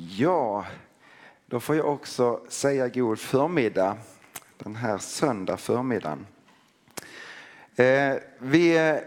Ja, 0.00 0.64
då 1.46 1.60
får 1.60 1.76
jag 1.76 1.86
också 1.86 2.40
säga 2.48 2.88
god 2.88 3.18
förmiddag 3.18 3.96
den 4.58 4.76
här 4.76 4.98
söndag 4.98 5.56
förmiddagen. 5.56 6.26
Eh, 7.76 8.14
vi, 8.38 8.98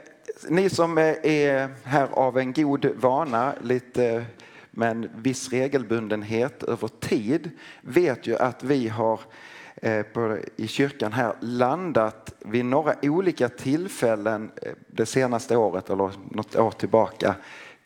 ni 0.50 0.70
som 0.70 0.98
är 0.98 1.88
här 1.88 2.08
av 2.12 2.38
en 2.38 2.54
god 2.54 2.86
vana, 2.96 3.54
lite 3.62 4.26
med 4.72 4.92
en 4.92 5.10
viss 5.16 5.50
regelbundenhet 5.50 6.64
över 6.64 6.88
tid, 6.88 7.50
vet 7.82 8.28
ju 8.28 8.38
att 8.38 8.64
vi 8.64 8.88
har 8.88 9.20
eh, 9.76 10.04
på, 10.04 10.38
i 10.56 10.68
kyrkan 10.68 11.14
här 11.14 11.34
landat 11.40 12.34
vid 12.40 12.66
några 12.66 12.96
olika 13.02 13.50
tillfällen 13.50 14.52
eh, 14.62 14.72
det 14.88 15.06
senaste 15.06 15.58
året 15.58 15.90
eller 15.90 16.12
något 16.32 16.56
år 16.56 16.72
tillbaka 16.72 17.36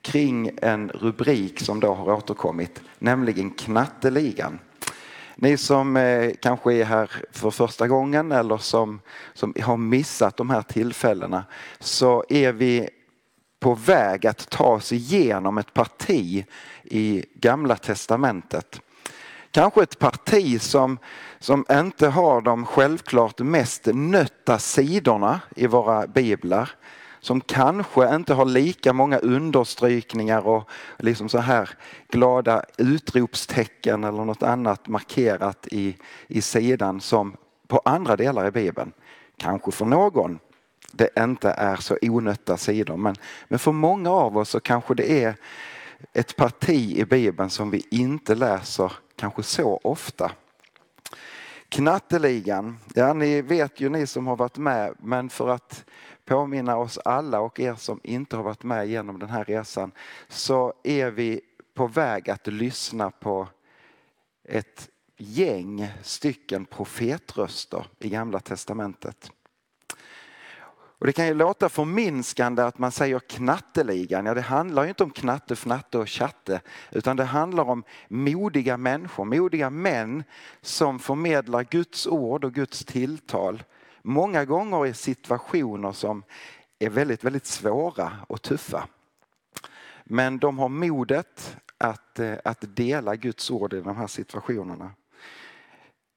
kring 0.06 0.52
en 0.62 0.90
rubrik 0.90 1.60
som 1.60 1.80
då 1.80 1.94
har 1.94 2.14
återkommit, 2.14 2.82
nämligen 3.00 3.52
Knatteligan. 3.52 4.60
Ni 5.36 5.58
som 5.58 5.98
eh, 5.98 6.32
kanske 6.42 6.74
är 6.74 6.86
här 6.86 7.12
för 7.32 7.52
första 7.52 7.88
gången 7.88 8.32
eller 8.32 8.58
som, 8.58 9.02
som 9.34 9.54
har 9.62 9.78
missat 9.78 10.38
de 10.38 10.50
här 10.50 10.62
tillfällena 10.62 11.44
så 11.80 12.24
är 12.30 12.52
vi 12.52 12.90
på 13.60 13.74
väg 13.74 14.28
att 14.28 14.50
ta 14.50 14.64
oss 14.64 14.92
igenom 14.92 15.58
ett 15.58 15.74
parti 15.74 16.46
i 16.84 17.26
Gamla 17.34 17.76
Testamentet. 17.76 18.82
Kanske 19.52 19.84
ett 19.84 20.00
parti 20.00 20.62
som, 20.62 20.98
som 21.40 21.66
inte 21.72 22.08
har 22.08 22.42
de 22.42 22.66
självklart 22.66 23.40
mest 23.40 23.88
nötta 23.94 24.60
sidorna 24.60 25.40
i 25.56 25.68
våra 25.68 26.08
biblar 26.08 26.70
som 27.26 27.42
kanske 27.42 28.16
inte 28.16 28.34
har 28.34 28.46
lika 28.46 28.94
många 28.94 29.18
understrykningar 29.18 30.48
och 30.48 30.70
liksom 30.98 31.30
så 31.30 31.38
här 31.38 31.70
glada 32.10 32.64
utropstecken 32.78 34.04
eller 34.04 34.26
något 34.26 34.44
annat 34.44 34.88
markerat 34.88 35.68
i, 35.72 35.98
i 36.28 36.42
sidan 36.42 37.02
som 37.02 37.38
på 37.68 37.82
andra 37.86 38.16
delar 38.16 38.48
i 38.48 38.52
Bibeln. 38.52 38.92
Kanske 39.38 39.72
för 39.72 39.86
någon 39.86 40.40
det 40.92 41.10
inte 41.20 41.50
är 41.50 41.76
så 41.76 41.98
onötta 42.02 42.58
sidor 42.58 42.98
men, 42.98 43.16
men 43.48 43.60
för 43.60 43.72
många 43.72 44.10
av 44.10 44.38
oss 44.38 44.50
så 44.50 44.60
kanske 44.60 44.94
det 44.94 45.24
är 45.24 45.36
ett 46.14 46.36
parti 46.36 46.98
i 46.98 47.06
Bibeln 47.06 47.50
som 47.50 47.72
vi 47.72 47.88
inte 47.92 48.36
läser 48.36 48.92
kanske 49.16 49.44
så 49.44 49.80
ofta. 49.84 50.32
Knatteligan, 51.70 52.78
ja 52.94 53.14
ni 53.14 53.42
vet 53.42 53.80
ju 53.80 53.90
ni 53.90 54.08
som 54.08 54.28
har 54.28 54.36
varit 54.36 54.58
med 54.58 54.94
men 55.00 55.30
för 55.30 55.50
att 55.50 55.86
påminna 56.26 56.78
oss 56.78 56.98
alla 57.06 57.40
och 57.40 57.60
er 57.60 57.76
som 57.76 58.00
inte 58.04 58.36
har 58.36 58.44
varit 58.44 58.64
med 58.64 58.88
genom 58.88 59.20
den 59.20 59.30
här 59.30 59.44
resan 59.44 59.92
så 60.28 60.74
är 60.84 61.12
vi 61.12 61.42
på 61.74 61.88
väg 61.88 62.30
att 62.30 62.48
lyssna 62.48 63.12
på 63.12 63.48
ett 64.44 64.90
gäng 65.18 65.92
stycken 66.02 66.66
profetröster 66.66 67.88
i 68.00 68.10
Gamla 68.10 68.40
Testamentet. 68.40 69.32
Och 70.98 71.06
det 71.06 71.14
kan 71.14 71.28
ju 71.28 71.34
låta 71.34 71.70
förminskande 71.70 72.62
att 72.64 72.80
man 72.80 72.92
säger 72.92 73.20
knatteligan. 73.20 74.26
Ja, 74.26 74.34
det 74.34 74.42
handlar 74.42 74.84
ju 74.84 74.90
inte 74.90 75.04
om 75.04 75.10
knatte, 75.10 75.56
fnatte 75.56 75.98
och 75.98 76.10
chatte 76.10 76.62
utan 76.92 77.18
det 77.18 77.24
handlar 77.24 77.64
om 77.64 77.84
modiga 78.08 78.78
människor, 78.78 79.26
modiga 79.26 79.70
män 79.70 80.24
som 80.62 81.00
förmedlar 81.00 81.64
Guds 81.64 82.08
ord 82.08 82.44
och 82.44 82.54
Guds 82.54 82.86
tilltal 82.86 83.64
många 84.06 84.46
gånger 84.46 84.86
i 84.86 84.94
situationer 84.94 85.92
som 85.92 86.24
är 86.80 86.90
väldigt, 86.90 87.24
väldigt 87.24 87.46
svåra 87.46 88.12
och 88.28 88.42
tuffa. 88.42 88.88
Men 90.04 90.38
de 90.38 90.60
har 90.60 90.70
modet 90.70 91.58
att, 91.78 92.20
eh, 92.20 92.34
att 92.44 92.76
dela 92.76 93.16
Guds 93.16 93.52
ord 93.52 93.74
i 93.74 93.82
de 93.82 93.98
här 93.98 94.08
situationerna. 94.08 94.92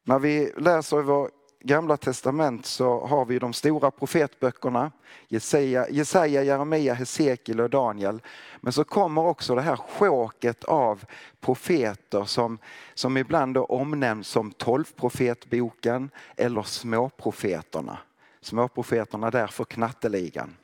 När 0.04 0.18
vi 0.18 0.52
läser 0.56 1.00
i 1.00 1.02
vår 1.02 1.30
gamla 1.60 1.96
testament 1.96 2.66
så 2.66 3.06
har 3.06 3.24
vi 3.24 3.38
de 3.38 3.52
stora 3.52 3.90
profetböckerna, 3.90 4.92
Jesaja, 5.28 5.88
Jesaja, 5.90 6.42
Jeremia, 6.42 6.94
Hesekiel 6.94 7.60
och 7.60 7.70
Daniel. 7.70 8.22
Men 8.60 8.72
så 8.72 8.84
kommer 8.84 9.22
också 9.22 9.54
det 9.54 9.62
här 9.62 9.76
sjåket 9.76 10.64
av 10.64 11.04
profeter 11.40 12.24
som, 12.24 12.58
som 12.94 13.16
ibland 13.16 13.54
då 13.54 13.64
omnämns 13.64 14.28
som 14.28 14.50
tolvprofetboken 14.50 16.10
eller 16.36 16.62
småprofeterna. 16.62 17.98
Småprofeterna 18.40 19.30
där 19.30 19.46
för 19.46 19.64
knatteligan. 19.64 20.56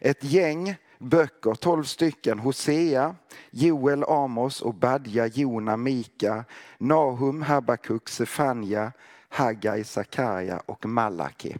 Ett 0.00 0.24
gäng 0.24 0.76
böcker, 0.98 1.54
tolv 1.54 1.84
stycken, 1.84 2.38
Hosea, 2.38 3.14
Joel, 3.50 4.04
Amos, 4.04 4.62
Obadja, 4.62 5.26
Jona, 5.26 5.76
Mika, 5.76 6.44
Nahum, 6.78 7.42
Habakuk, 7.42 8.08
Sefania, 8.08 8.92
Haggai, 9.28 9.84
Sakaria 9.84 10.62
och 10.66 10.86
Malaki. 10.86 11.56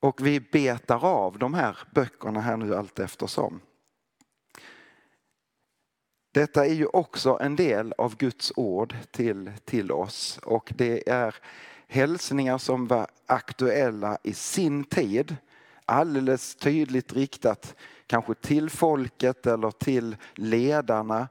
Och 0.00 0.26
vi 0.26 0.40
betar 0.40 1.04
av 1.04 1.38
de 1.38 1.54
här 1.54 1.78
böckerna 1.94 2.40
här 2.40 2.56
nu 2.56 2.76
allt 2.76 2.98
eftersom. 2.98 3.60
Detta 6.32 6.66
är 6.66 6.74
ju 6.74 6.86
också 6.86 7.38
en 7.40 7.56
del 7.56 7.94
av 7.98 8.16
Guds 8.16 8.52
ord 8.56 8.96
till, 9.10 9.52
till 9.64 9.92
oss 9.92 10.38
och 10.42 10.72
det 10.76 11.08
är 11.10 11.34
hälsningar 11.88 12.58
som 12.58 12.86
var 12.86 13.06
aktuella 13.26 14.18
i 14.22 14.32
sin 14.32 14.84
tid. 14.84 15.36
Alldeles 15.84 16.56
tydligt 16.56 17.12
riktat 17.12 17.74
kanske 18.06 18.34
till 18.34 18.70
folket 18.70 19.46
eller 19.46 19.70
till 19.70 20.16
ledarna. 20.34 21.28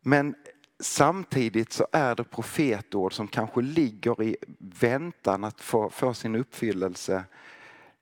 Men 0.00 0.34
samtidigt 0.80 1.72
så 1.72 1.86
är 1.92 2.14
det 2.14 2.24
profetord 2.24 3.12
som 3.12 3.28
kanske 3.28 3.62
ligger 3.62 4.22
i 4.22 4.36
väntan 4.58 5.44
att 5.44 5.60
få, 5.60 5.90
få 5.90 6.14
sin 6.14 6.34
uppfyllelse 6.34 7.24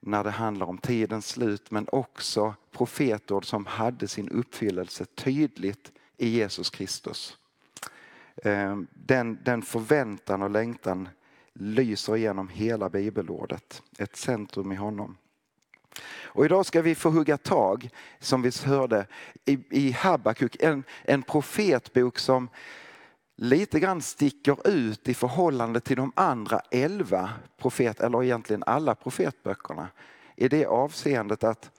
när 0.01 0.25
det 0.25 0.31
handlar 0.31 0.67
om 0.67 0.79
tidens 0.79 1.29
slut 1.29 1.71
men 1.71 1.89
också 1.93 2.55
profetord 2.73 3.47
som 3.47 3.67
hade 3.67 4.09
sin 4.09 4.29
uppfyllelse 4.29 5.05
tydligt 5.05 5.93
i 6.17 6.29
Jesus 6.29 6.71
Kristus. 6.71 7.39
Ehm, 8.45 8.87
den, 8.95 9.39
den 9.45 9.63
förväntan 9.63 10.43
och 10.43 10.51
längtan 10.51 11.09
lyser 11.53 12.17
igenom 12.17 12.49
hela 12.49 12.89
bibelordet, 12.89 13.83
ett 13.99 14.17
centrum 14.17 14.73
i 14.73 14.77
honom. 14.77 15.17
Och 16.25 16.45
idag 16.45 16.67
ska 16.67 16.83
vi 16.83 16.95
få 16.95 17.11
hugga 17.11 17.37
tag, 17.37 17.91
som 18.19 18.43
vi 18.43 18.51
hörde, 18.65 19.07
i, 19.45 19.59
i 19.71 19.93
Habakuk, 19.93 20.57
en, 20.61 20.85
en 21.03 21.23
profetbok 21.23 22.19
som 22.19 22.49
lite 23.37 23.81
grann 23.81 24.03
sticker 24.03 24.69
ut 24.69 25.09
i 25.09 25.15
förhållande 25.15 25.81
till 25.81 25.97
de 25.97 26.13
andra 26.17 26.61
elva 26.71 27.31
profet, 27.59 28.01
eller 28.01 28.23
egentligen 28.23 28.63
alla 28.67 28.95
profetböckerna. 28.95 29.89
I 30.37 30.49
det 30.49 30.67
avseendet 30.67 31.45
att, 31.45 31.71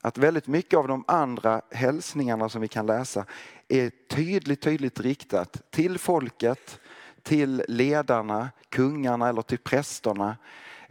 att 0.00 0.18
väldigt 0.18 0.46
mycket 0.46 0.78
av 0.78 0.88
de 0.88 1.04
andra 1.08 1.62
hälsningarna 1.70 2.48
som 2.48 2.60
vi 2.60 2.68
kan 2.68 2.86
läsa 2.86 3.24
är 3.68 3.90
tydligt, 4.08 4.62
tydligt 4.62 5.00
riktat 5.00 5.70
till 5.70 5.98
folket, 5.98 6.80
till 7.22 7.64
ledarna, 7.68 8.50
kungarna 8.68 9.28
eller 9.28 9.42
till 9.42 9.58
prästerna 9.58 10.36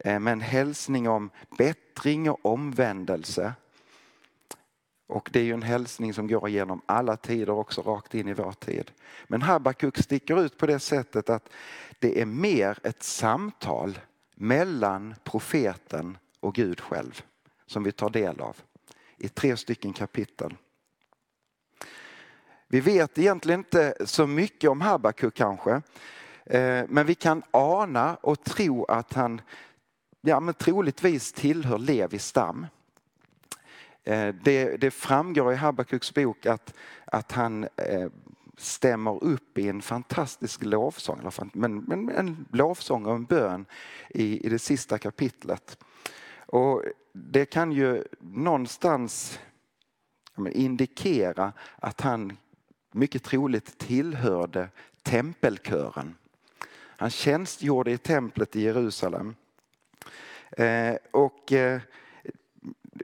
Eh, 0.04 0.20
med 0.20 0.34
en 0.34 0.42
hälsning 0.42 1.10
om 1.10 1.30
bättring 1.58 2.30
och 2.30 2.46
omvändelse. 2.46 3.54
Och 5.08 5.30
det 5.34 5.40
är 5.40 5.44
ju 5.44 5.54
en 5.54 5.62
hälsning 5.62 6.14
som 6.14 6.28
går 6.28 6.50
igenom 6.50 6.82
alla 6.86 7.18
tider 7.18 7.50
också 7.50 7.82
rakt 7.82 8.16
in 8.16 8.28
i 8.28 8.34
vår 8.34 8.52
tid. 8.52 8.92
Men 9.28 9.42
Habakuk 9.42 9.98
sticker 9.98 10.42
ut 10.42 10.58
på 10.58 10.66
det 10.66 10.80
sättet 10.80 11.30
att 11.30 11.50
det 12.00 12.22
är 12.22 12.26
mer 12.26 12.80
ett 12.84 13.04
samtal 13.04 14.00
mellan 14.36 15.16
profeten 15.24 16.18
och 16.40 16.56
Gud 16.56 16.80
själv 16.80 17.24
som 17.66 17.84
vi 17.84 17.92
tar 17.92 18.10
del 18.10 18.42
av 18.42 18.58
i 19.18 19.30
tre 19.30 19.58
stycken 19.58 19.94
kapitel. 19.94 20.56
Vi 22.68 22.80
vet 22.80 23.18
egentligen 23.18 23.60
inte 23.60 23.94
så 24.06 24.28
mycket 24.28 24.70
om 24.70 24.82
Habakuk 24.82 25.34
kanske. 25.34 25.82
Eh, 26.46 26.86
men 26.90 27.06
vi 27.06 27.16
kan 27.16 27.44
ana 27.52 28.16
och 28.16 28.44
tro 28.44 28.86
att 28.86 29.14
han 29.14 29.42
ja, 30.22 30.40
men 30.40 30.54
troligtvis 30.54 31.34
tillhör 31.34 31.78
Levis 31.78 32.26
stam. 32.26 32.68
Eh, 34.04 34.36
det, 34.44 34.78
det 34.78 34.92
framgår 34.92 35.54
i 35.54 35.56
Habakuks 35.56 36.14
bok 36.14 36.46
att, 36.46 36.74
att 37.06 37.32
han 37.32 37.64
eh, 37.64 38.10
stämmer 38.58 39.24
upp 39.24 39.58
i 39.58 39.70
en 39.70 39.82
fantastisk 39.82 40.64
lovsång, 40.64 41.32
men, 41.54 41.78
men 41.78 42.10
en 42.10 42.46
lovsång 42.52 43.06
och 43.06 43.16
en 43.16 43.26
bön 43.26 43.66
i, 44.10 44.46
i 44.46 44.50
det 44.50 44.60
sista 44.60 44.98
kapitlet. 44.98 45.78
Och 46.46 46.84
det 47.14 47.46
kan 47.46 47.72
ju 47.72 48.04
någonstans 48.20 49.40
indikera 50.52 51.54
att 51.76 52.02
han 52.02 52.38
mycket 52.92 53.24
troligt 53.24 53.78
tillhörde 53.78 54.70
tempelkören. 55.04 56.16
Han 56.72 57.10
tjänstgjorde 57.10 57.92
i 57.92 57.98
templet 57.98 58.56
i 58.56 58.62
Jerusalem. 58.62 59.36
Eh, 60.52 60.96
och 61.12 61.52
eh, 61.52 61.82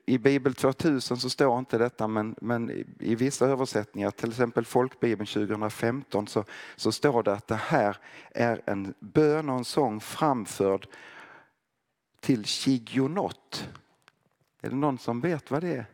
i 0.06 0.18
Bibel 0.18 0.56
2000 0.56 1.18
så 1.18 1.30
står 1.30 1.60
inte 1.60 1.78
detta 1.78 2.08
men, 2.08 2.36
men 2.42 2.86
i 3.00 3.16
vissa 3.16 3.46
översättningar, 3.46 4.12
till 4.12 4.30
exempel 4.30 4.66
Folkbibeln 4.66 5.28
2015 5.28 6.28
så, 6.28 6.44
så 6.76 6.92
står 6.92 7.24
det 7.24 7.34
att 7.34 7.48
det 7.48 7.56
här 7.56 7.98
är 8.32 8.62
en 8.66 8.94
bön 9.00 9.50
och 9.50 9.58
en 9.58 9.66
sång 9.66 10.00
framförd 10.00 10.88
till 12.20 12.46
Shigionot. 12.46 13.70
Är 14.62 14.70
det 14.70 14.76
någon 14.76 14.98
som 14.98 15.22
vet 15.22 15.52
vad 15.52 15.64
det 15.64 15.76
är? 15.76 15.86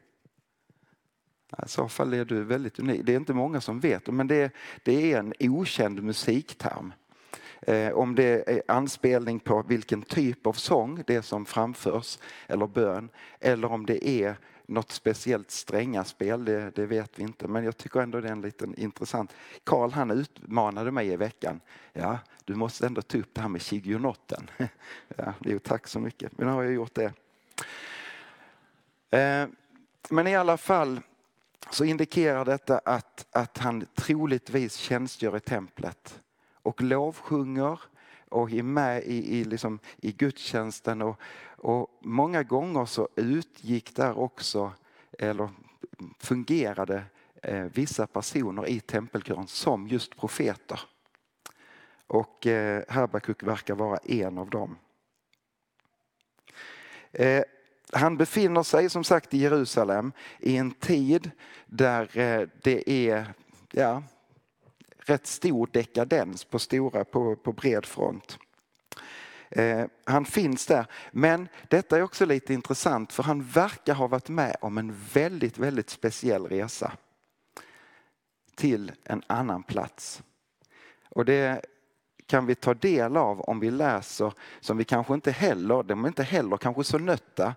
I 1.65 1.69
så 1.69 1.88
fall 1.88 2.13
är 2.13 2.25
du 2.25 2.44
väldigt 2.44 2.80
unik. 2.80 3.01
Det 3.03 3.13
är 3.13 3.18
inte 3.18 3.33
många 3.33 3.62
som 3.62 3.80
vet 3.80 4.07
men 4.07 4.27
det, 4.27 4.51
det 4.83 5.13
är 5.13 5.19
en 5.19 5.33
okänd 5.39 6.03
musikterm. 6.03 6.94
Eh, 7.62 7.92
om 7.92 8.16
det 8.16 8.50
är 8.50 8.63
anspelning 8.68 9.40
på 9.40 9.63
vilken 9.68 10.02
typ 10.02 10.48
av 10.48 10.54
sång 10.54 11.04
det 11.08 11.16
är 11.16 11.22
som 11.22 11.46
framförs 11.46 12.19
eller 12.48 12.68
bön 12.68 13.10
eller 13.40 13.72
om 13.72 13.86
det 13.86 14.08
är 14.10 14.36
något 14.66 14.92
speciellt 14.92 15.52
stränga 15.52 16.04
spel, 16.04 16.46
det, 16.46 16.72
det, 16.75 16.86
vet 16.86 17.19
vi 17.19 17.24
inte. 17.24 17.48
Men 17.48 17.63
jag 17.63 17.78
tycker 17.78 18.00
ändå 18.00 18.22
det 18.22 18.28
är 18.28 18.31
en 18.31 18.42
liten 18.42 18.75
intressant. 18.75 19.34
Karl 19.63 19.92
han 19.92 20.12
utmanade 20.12 20.92
mig 20.92 21.08
i 21.08 21.16
veckan. 21.16 21.62
Ja, 21.94 22.19
du 22.46 22.56
måste 22.56 22.86
ändå 22.86 23.02
ta 23.02 23.18
upp 23.18 23.34
det 23.34 23.42
här 23.42 23.50
med 23.50 23.62
chigionotten. 23.62 24.50
ja, 25.18 25.34
jo, 25.40 25.60
tack 25.60 25.88
så 25.88 26.00
mycket. 26.00 26.38
Men 26.38 26.48
nu 26.48 26.54
har 26.54 26.63
jag 26.63 26.74
gjort 26.74 26.96
det. 26.96 27.13
Eh, 29.19 29.48
men 30.10 30.28
i 30.28 30.36
alla 30.36 30.58
fall 30.58 31.02
så 31.69 31.84
indikerar 31.84 32.46
detta 32.46 32.78
att, 32.78 33.28
att 33.31 33.58
han 33.58 33.86
troligtvis 33.96 34.75
tjänstgör 34.75 35.38
i 35.38 35.40
templet 35.40 36.22
och 36.63 36.81
lovsjunger 36.81 37.80
och 38.30 38.52
är 38.52 38.63
med 38.63 39.04
i, 39.04 39.40
i, 39.40 39.44
liksom, 39.44 39.80
i 39.98 40.12
gudstjänsten. 40.12 41.02
Och, 41.02 41.19
och 41.44 41.98
många 42.02 42.44
gånger 42.44 42.86
så 42.86 43.10
utgick 43.16 43.96
där 43.96 44.19
också, 44.19 44.72
eller 45.19 45.50
fungerade 46.19 47.04
eh, 47.44 47.63
vissa 47.63 48.08
personer 48.08 48.68
i 48.68 48.80
tempelkören 48.80 49.48
som 49.48 49.88
just 49.88 50.18
profeter. 50.18 50.80
Och 52.08 52.48
eh, 52.48 52.84
Habakuk 52.90 53.44
verkar 53.44 53.75
vara 53.75 53.98
en 53.98 54.38
av 54.38 54.50
dem. 54.50 54.78
Eh, 57.12 57.44
han 57.94 58.18
befinner 58.18 58.63
sig 58.63 58.90
som 58.90 59.04
sagt 59.04 59.34
i 59.34 59.38
Jerusalem 59.38 60.12
i 60.40 60.58
en 60.58 60.72
tid 60.72 61.31
där 61.66 62.18
eh, 62.18 62.48
det 62.62 62.90
är 62.90 63.34
ja, 63.72 64.04
rätt 65.06 65.27
stor 65.27 65.69
dekadens 65.71 66.44
på, 66.44 66.59
stora, 66.59 67.06
på, 67.06 67.36
på 67.36 67.51
bred 67.53 67.86
front. 67.86 68.38
Eh, 69.50 69.86
han 70.03 70.25
finns 70.25 70.65
där. 70.65 70.86
Men 71.12 71.48
detta 71.69 71.98
är 71.98 72.01
också 72.01 72.25
lite 72.25 72.53
intressant 72.53 73.13
för 73.13 73.24
han 73.24 73.44
verkar 73.44 73.94
ha 73.94 74.07
varit 74.07 74.30
med 74.30 74.56
om 74.62 74.77
en 74.77 74.95
väldigt, 75.13 75.57
väldigt 75.57 75.89
speciell 75.89 76.48
resa 76.48 76.92
till 78.56 78.92
en 79.03 79.24
annan 79.27 79.63
plats. 79.63 80.24
Och 81.09 81.25
det 81.25 81.65
kan 82.25 82.45
vi 82.45 82.56
ta 82.56 82.74
del 82.74 83.18
av 83.18 83.42
om 83.42 83.59
vi 83.59 83.71
läser, 83.71 84.33
som 84.59 84.77
vi 84.77 84.83
kanske 84.83 85.13
inte 85.13 85.31
heller, 85.31 85.83
de 85.83 86.03
är 86.03 86.07
inte 86.07 86.24
heller 86.24 86.57
kanske 86.57 86.83
så 86.83 86.98
nötta, 86.98 87.56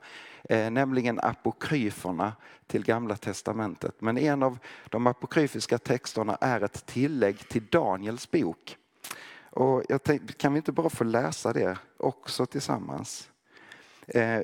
eh, 0.48 0.70
nämligen 0.70 1.20
apokryferna 1.20 2.32
till 2.66 2.84
Gamla 2.84 3.16
Testamentet. 3.16 4.00
Men 4.00 4.18
en 4.18 4.42
av 4.42 4.58
de 4.90 5.06
apokryfiska 5.06 5.78
texterna 5.78 6.38
är 6.40 6.60
ett 6.60 6.86
tillägg 6.86 7.48
till 7.48 7.66
Daniels 7.66 8.30
bok. 8.30 8.76
Och 9.50 9.82
jag 9.88 10.02
tänkte, 10.02 10.32
kan 10.32 10.52
vi 10.52 10.56
inte 10.56 10.72
bara 10.72 10.90
få 10.90 11.04
läsa 11.04 11.52
det 11.52 11.78
också 11.96 12.46
tillsammans? 12.46 13.30
Eh, 14.06 14.40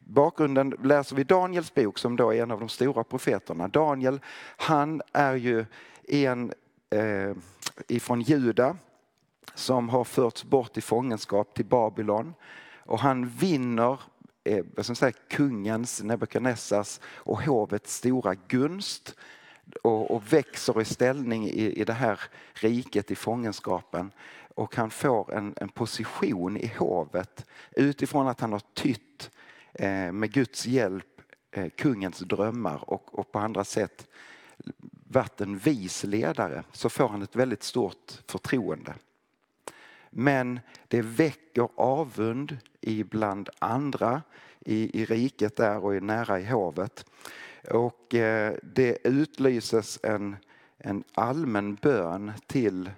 bakgrunden 0.00 0.70
läser 0.82 1.16
vi 1.16 1.24
Daniels 1.24 1.74
bok 1.74 1.98
som 1.98 2.16
då 2.16 2.34
är 2.34 2.42
en 2.42 2.50
av 2.50 2.60
de 2.60 2.68
stora 2.68 3.04
profeterna. 3.04 3.68
Daniel, 3.68 4.20
han 4.56 5.02
är 5.12 5.34
ju 5.34 5.64
en 6.08 6.52
eh, 6.90 7.36
ifrån 7.88 8.20
Juda 8.20 8.76
som 9.54 9.88
har 9.88 10.04
förts 10.04 10.44
bort 10.44 10.76
i 10.76 10.80
fångenskap 10.80 11.54
till 11.54 11.64
Babylon. 11.64 12.34
Och 12.84 12.98
han 12.98 13.28
vinner 13.28 14.00
Eh, 14.44 14.64
vad 14.74 14.84
ska 14.84 14.90
man 14.90 14.96
säga, 14.96 15.12
kungens, 15.28 16.02
Nebukadnessars 16.02 17.00
och 17.04 17.42
hovets 17.42 17.96
stora 17.96 18.34
gunst 18.34 19.14
och, 19.82 20.10
och, 20.10 20.32
växer 20.32 20.80
i 20.80 20.84
ställning 20.84 21.44
i, 21.46 21.80
i 21.80 21.84
det 21.84 21.92
här 21.92 22.20
riket 22.52 23.10
i 23.10 23.14
fångenskapen. 23.14 24.12
Och 24.54 24.76
han 24.76 24.90
får 24.90 25.34
en, 25.34 25.54
en 25.56 25.68
position 25.68 26.56
i 26.56 26.72
hovet 26.78 27.46
utifrån 27.70 28.28
att 28.28 28.40
han 28.40 28.52
har 28.52 28.62
tytt 28.74 29.30
eh, 29.72 30.12
med 30.12 30.32
Guds 30.32 30.66
hjälp 30.66 31.20
eh, 31.50 31.68
kungens 31.68 32.18
drömmar 32.18 32.90
och, 32.90 33.18
och 33.18 33.32
på 33.32 33.38
andra 33.38 33.64
sätt 33.64 34.08
varit 35.08 35.40
en 35.40 35.58
vis 35.58 36.04
ledare 36.04 36.64
så 36.72 36.88
får 36.88 37.08
han 37.08 37.22
ett 37.22 37.36
väldigt 37.36 37.62
stort 37.62 38.22
förtroende. 38.26 38.94
Men 40.14 40.60
det 40.88 41.02
väcker 41.02 41.68
avund 41.74 42.56
ibland 42.80 43.48
andra 43.58 44.22
i, 44.60 45.02
i 45.02 45.04
riket 45.04 45.56
där 45.56 45.84
och 45.84 46.02
nära 46.02 46.40
i 46.40 46.44
hovet. 46.44 47.06
Och 47.70 48.14
eh, 48.14 48.54
det 48.62 48.98
utlyses 49.04 50.00
en, 50.02 50.36
en 50.78 51.04
allmän 51.14 51.74
bön 51.74 52.32
till 52.46 52.90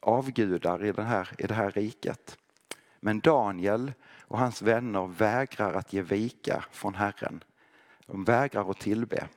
avgudar 0.00 0.84
i, 0.84 0.92
den 0.92 1.06
här, 1.06 1.28
i 1.38 1.46
det 1.46 1.54
här 1.54 1.70
riket. 1.70 2.38
Men 3.00 3.20
Daniel 3.20 3.92
och 4.20 4.38
hans 4.38 4.62
vänner 4.62 5.06
vägrar 5.06 5.74
att 5.74 5.92
ge 5.92 6.02
vika 6.02 6.64
från 6.70 6.94
Herren. 6.94 7.44
De 8.06 8.24
vägrar 8.24 8.70
att 8.70 8.80
tillbe. 8.80 9.28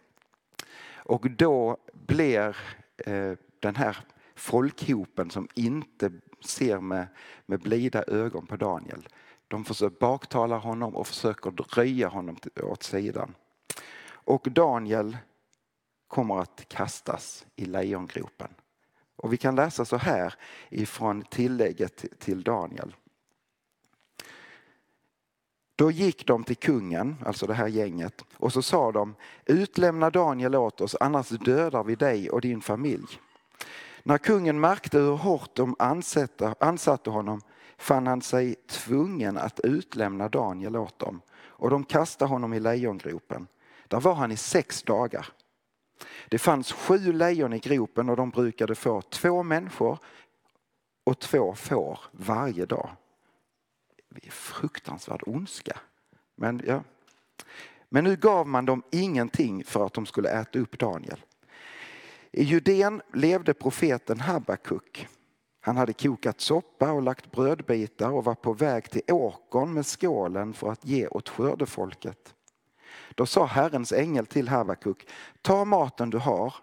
Och 0.95 1.31
då 1.31 1.77
blir 1.93 2.57
eh, 2.97 3.33
den 3.59 3.75
här 3.75 3.97
folkhopen 4.35 5.31
som 5.31 5.47
inte 5.53 6.11
ser 6.41 6.79
med, 6.79 7.07
med 7.45 7.59
blida 7.59 8.03
ögon 8.03 8.45
på 8.47 8.55
Daniel. 8.55 9.07
De 9.47 9.65
försöker 9.65 9.99
baktala 9.99 10.57
honom 10.57 10.95
och 10.95 11.07
försöker 11.07 11.51
dröja 11.51 12.07
honom 12.07 12.37
åt 12.63 12.83
sidan. 12.83 13.35
Och 14.09 14.47
Daniel 14.51 15.17
kommer 16.07 16.39
att 16.39 16.65
kastas 16.67 17.45
i 17.55 17.65
lejongropen. 17.65 18.49
Och 19.15 19.33
vi 19.33 19.37
kan 19.37 19.55
läsa 19.55 19.85
så 19.85 19.97
här 19.97 20.33
ifrån 20.69 21.21
tillägget 21.21 22.05
till 22.19 22.43
Daniel. 22.43 22.95
Då 25.75 25.91
gick 25.91 26.27
de 26.27 26.43
till 26.43 26.55
kungen, 26.55 27.15
alltså 27.25 27.47
det 27.47 27.53
här 27.53 27.67
gänget, 27.67 28.25
och 28.37 28.53
så 28.53 28.61
sa 28.61 28.91
de 28.91 29.15
utlämna 29.45 30.09
Daniel 30.09 30.55
åt 30.55 30.81
oss 30.81 30.95
annars 30.99 31.29
dödar 31.29 31.83
vi 31.83 31.95
dig 31.95 32.29
och 32.29 32.41
din 32.41 32.61
familj. 32.61 33.19
När 34.03 34.17
kungen 34.17 34.59
märkte 34.59 34.97
hur 34.97 35.15
hårt 35.15 35.55
de 35.55 35.75
ansatte 36.59 37.09
honom 37.09 37.41
fann 37.77 38.07
han 38.07 38.21
sig 38.21 38.55
tvungen 38.55 39.37
att 39.37 39.59
utlämna 39.59 40.29
Daniel 40.29 40.75
åt 40.75 40.99
dem 40.99 41.21
och 41.31 41.69
de 41.69 41.83
kastade 41.83 42.29
honom 42.29 42.53
i 42.53 42.59
lejongropen. 42.59 43.47
Där 43.87 43.99
var 43.99 44.13
han 44.13 44.31
i 44.31 44.37
sex 44.37 44.83
dagar. 44.83 45.27
Det 46.29 46.39
fanns 46.39 46.71
sju 46.71 47.13
lejon 47.13 47.53
i 47.53 47.59
gropen 47.59 48.09
och 48.09 48.15
de 48.15 48.29
brukade 48.29 48.75
få 48.75 49.01
två 49.01 49.43
människor 49.43 49.99
och 51.03 51.19
två 51.19 51.55
får 51.55 51.99
varje 52.11 52.65
dag. 52.65 52.89
Det 54.09 54.27
är 54.27 54.31
fruktansvärd 54.31 55.23
ondska. 55.25 55.79
Men, 56.35 56.61
ja. 56.67 56.83
Men 57.89 58.03
nu 58.03 58.15
gav 58.15 58.47
man 58.47 58.65
dem 58.65 58.83
ingenting 58.91 59.63
för 59.63 59.85
att 59.85 59.93
de 59.93 60.05
skulle 60.05 60.29
äta 60.29 60.59
upp 60.59 60.79
Daniel. 60.79 61.19
I 62.31 62.43
Judeen 62.43 63.01
levde 63.13 63.53
profeten 63.53 64.19
Habakuk. 64.19 65.07
Han 65.61 65.77
hade 65.77 65.93
kokat 65.93 66.41
soppa 66.41 66.91
och 66.91 67.01
lagt 67.01 67.31
brödbitar 67.31 68.09
och 68.09 68.23
var 68.23 68.35
på 68.35 68.53
väg 68.53 68.89
till 68.89 69.01
åkern 69.07 69.73
med 69.73 69.85
skålen 69.85 70.53
för 70.53 70.71
att 70.71 70.85
ge 70.85 71.07
åt 71.07 71.29
skördefolket. 71.29 72.35
Då 73.15 73.25
sa 73.25 73.45
Herrens 73.45 73.91
ängel 73.91 74.25
till 74.25 74.47
Habakuk, 74.47 75.07
ta 75.41 75.65
maten 75.65 76.09
du 76.09 76.17
har 76.17 76.53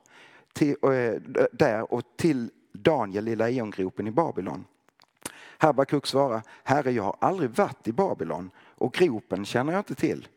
till, 0.53 0.77
äh, 0.83 1.45
där 1.53 1.93
och 1.93 2.03
till 2.17 2.51
Daniel 2.73 3.29
i 3.29 3.37
lejongropen 3.37 4.07
i 4.07 4.11
Babylon. 4.11 4.65
Habakuk 5.59 6.07
svarade, 6.07 6.43
Herre 6.65 6.91
jag 6.91 7.03
har 7.03 7.17
aldrig 7.21 7.51
varit 7.51 7.89
i 7.89 7.93
Babylon 7.93 8.51
och 8.59 8.93
gropen 8.93 9.45
känner 9.45 9.73
jag 9.73 9.81
inte 9.81 9.95
till. 9.95 10.29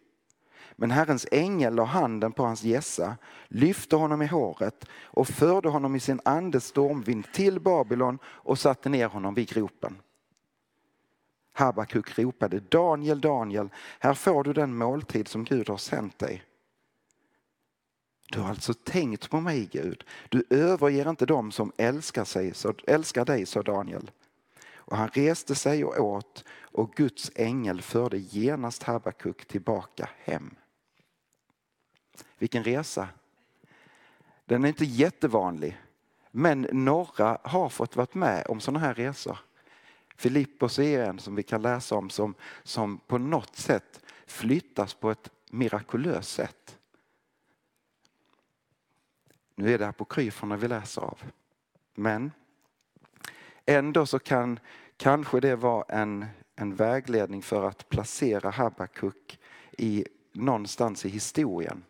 Men 0.81 0.91
Herrens 0.91 1.27
ängel 1.31 1.75
la 1.75 1.83
handen 1.83 2.31
på 2.31 2.43
hans 2.43 2.63
gässa, 2.63 3.17
lyfte 3.47 3.95
honom 3.95 4.21
i 4.21 4.25
håret 4.25 4.85
och 5.03 5.27
förde 5.27 5.69
honom 5.69 5.95
i 5.95 5.99
sin 5.99 6.21
andes 6.25 6.65
stormvind 6.65 7.31
till 7.33 7.59
Babylon 7.59 8.19
och 8.25 8.59
satte 8.59 8.89
ner 8.89 9.07
honom 9.07 9.33
vid 9.33 9.49
gropen. 9.49 10.01
Habakuk 11.53 12.19
ropade 12.19 12.59
Daniel, 12.59 13.21
Daniel, 13.21 13.69
här 13.99 14.13
får 14.13 14.43
du 14.43 14.53
den 14.53 14.77
måltid 14.77 15.27
som 15.27 15.43
Gud 15.43 15.69
har 15.69 15.77
sänt 15.77 16.19
dig. 16.19 16.43
Du 18.31 18.39
har 18.39 18.49
alltså 18.49 18.73
tänkt 18.73 19.29
på 19.29 19.41
mig 19.41 19.69
Gud. 19.71 20.03
Du 20.29 20.43
överger 20.49 21.09
inte 21.09 21.25
dem 21.25 21.51
som 21.51 21.71
älskar, 21.77 22.25
sig, 22.25 22.53
så, 22.53 22.73
älskar 22.87 23.25
dig, 23.25 23.45
sa 23.45 23.61
Daniel. 23.61 24.11
Och 24.73 24.97
han 24.97 25.09
reste 25.09 25.55
sig 25.55 25.85
och 25.85 25.99
åt 25.99 26.43
och 26.71 26.93
Guds 26.93 27.31
ängel 27.35 27.81
förde 27.81 28.17
genast 28.17 28.83
Habakuk 28.83 29.45
tillbaka 29.45 30.09
hem. 30.23 30.55
Vilken 32.37 32.63
resa! 32.63 33.07
Den 34.45 34.63
är 34.63 34.67
inte 34.67 34.85
jättevanlig, 34.85 35.77
men 36.31 36.67
några 36.71 37.37
har 37.43 37.69
fått 37.69 37.95
vara 37.95 38.07
med 38.11 38.45
om 38.47 38.59
sådana 38.59 38.79
här 38.79 38.93
resor. 38.93 39.37
Filippos 40.15 40.79
är 40.79 41.03
en 41.03 41.19
som 41.19 41.35
vi 41.35 41.43
kan 41.43 41.61
läsa 41.61 41.95
om 41.95 42.09
som, 42.09 42.33
som 42.63 42.97
på 42.97 43.17
något 43.17 43.55
sätt 43.55 44.01
flyttas 44.25 44.93
på 44.93 45.11
ett 45.11 45.29
mirakulöst 45.49 46.31
sätt. 46.31 46.77
Nu 49.55 49.73
är 49.73 49.77
det 49.77 49.87
apokryferna 49.87 50.57
vi 50.57 50.67
läser 50.67 51.01
av. 51.01 51.23
Men 51.95 52.31
ändå 53.65 54.05
så 54.05 54.19
kan 54.19 54.59
kanske 54.97 55.39
det 55.39 55.55
vara 55.55 55.85
en, 55.89 56.25
en 56.55 56.75
vägledning 56.75 57.41
för 57.41 57.67
att 57.67 57.89
placera 57.89 58.49
Habakuk 58.49 59.39
i, 59.71 60.05
någonstans 60.31 61.05
i 61.05 61.09
historien. 61.09 61.83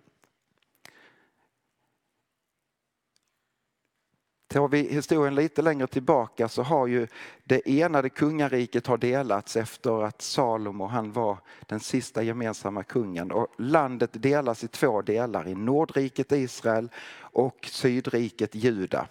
Tar 4.49 4.67
vi 4.67 4.93
historien 4.93 5.35
lite 5.35 5.61
längre 5.61 5.87
tillbaka 5.87 6.47
så 6.47 6.63
har 6.63 6.87
ju 6.87 7.07
det 7.43 7.69
enade 7.69 8.09
kungariket 8.09 8.87
har 8.87 8.97
delats 8.97 9.55
efter 9.55 10.03
att 10.03 10.21
Salomo 10.21 10.85
han 10.85 11.11
var 11.11 11.37
den 11.61 11.79
sista 11.79 12.23
gemensamma 12.23 12.83
kungen 12.83 13.31
och 13.31 13.47
landet 13.57 14.09
delas 14.13 14.63
i 14.63 14.67
två 14.67 15.01
delar 15.01 15.47
i 15.47 15.55
Nordriket 15.55 16.31
Israel 16.31 16.89
och 17.19 17.67
Sydriket 17.71 18.55
Juda. 18.55 19.07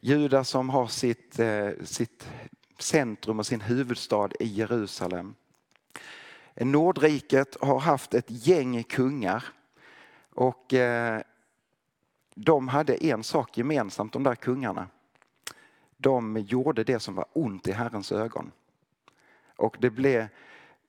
Juda 0.00 0.44
som 0.44 0.70
har 0.70 0.86
sitt, 0.86 1.38
eh, 1.38 1.68
sitt 1.84 2.28
centrum 2.78 3.38
och 3.38 3.46
sin 3.46 3.60
huvudstad 3.60 4.30
i 4.40 4.46
Jerusalem. 4.46 5.34
Nordriket 6.54 7.56
har 7.60 7.80
haft 7.80 8.14
ett 8.14 8.46
gäng 8.46 8.82
kungar 8.82 9.44
och 10.34 10.74
eh, 10.74 11.20
de 12.34 12.68
hade 12.68 13.04
en 13.04 13.24
sak 13.24 13.58
gemensamt, 13.58 14.12
de 14.12 14.22
där 14.22 14.34
kungarna. 14.34 14.88
De 15.96 16.36
gjorde 16.36 16.84
det 16.84 17.00
som 17.00 17.14
var 17.14 17.26
ont 17.32 17.68
i 17.68 17.72
Herrens 17.72 18.12
ögon. 18.12 18.52
Och 19.56 19.76
det 19.80 19.90
blev 19.90 20.26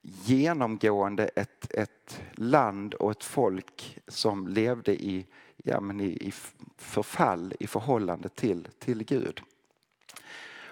genomgående 0.00 1.24
ett, 1.24 1.72
ett 1.72 2.22
land 2.32 2.94
och 2.94 3.10
ett 3.10 3.24
folk 3.24 3.98
som 4.08 4.48
levde 4.48 5.02
i, 5.02 5.26
ja, 5.56 5.80
men 5.80 6.00
i, 6.00 6.06
i 6.06 6.32
förfall 6.76 7.54
i 7.60 7.66
förhållande 7.66 8.28
till, 8.28 8.68
till 8.78 9.04
Gud. 9.04 9.40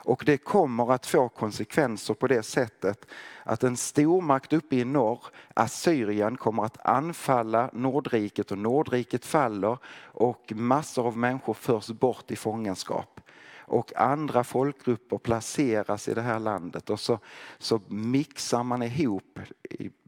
Och 0.05 0.23
det 0.27 0.39
kommer 0.39 0.93
att 0.93 1.07
få 1.07 1.29
konsekvenser 1.29 2.15
på 2.15 2.27
det 2.27 2.43
sättet 2.43 3.07
att 3.43 3.63
en 3.63 3.77
stormakt 3.77 4.53
uppe 4.53 4.77
i 4.77 4.85
norr, 4.85 5.21
Assyrien, 5.55 6.37
kommer 6.37 6.65
att 6.65 6.87
anfalla 6.87 7.71
Nordriket 7.73 8.53
och 8.53 8.59
Nordriket 8.59 9.25
faller 9.25 9.79
och 10.03 10.53
massor 10.55 11.07
av 11.07 11.17
människor 11.17 11.55
förs 11.55 11.89
bort 11.89 12.31
i 12.31 12.37
fångenskap. 12.37 13.21
Och 13.67 13.97
andra 13.97 14.45
folkgrupper 14.45 15.19
placeras 15.19 16.09
i 16.09 16.15
det 16.15 16.23
här 16.23 16.39
landet 16.39 16.91
och 16.91 17.01
så, 17.01 17.19
så 17.59 17.81
mixar 17.87 18.63
man 18.63 18.83
ihop 18.83 19.39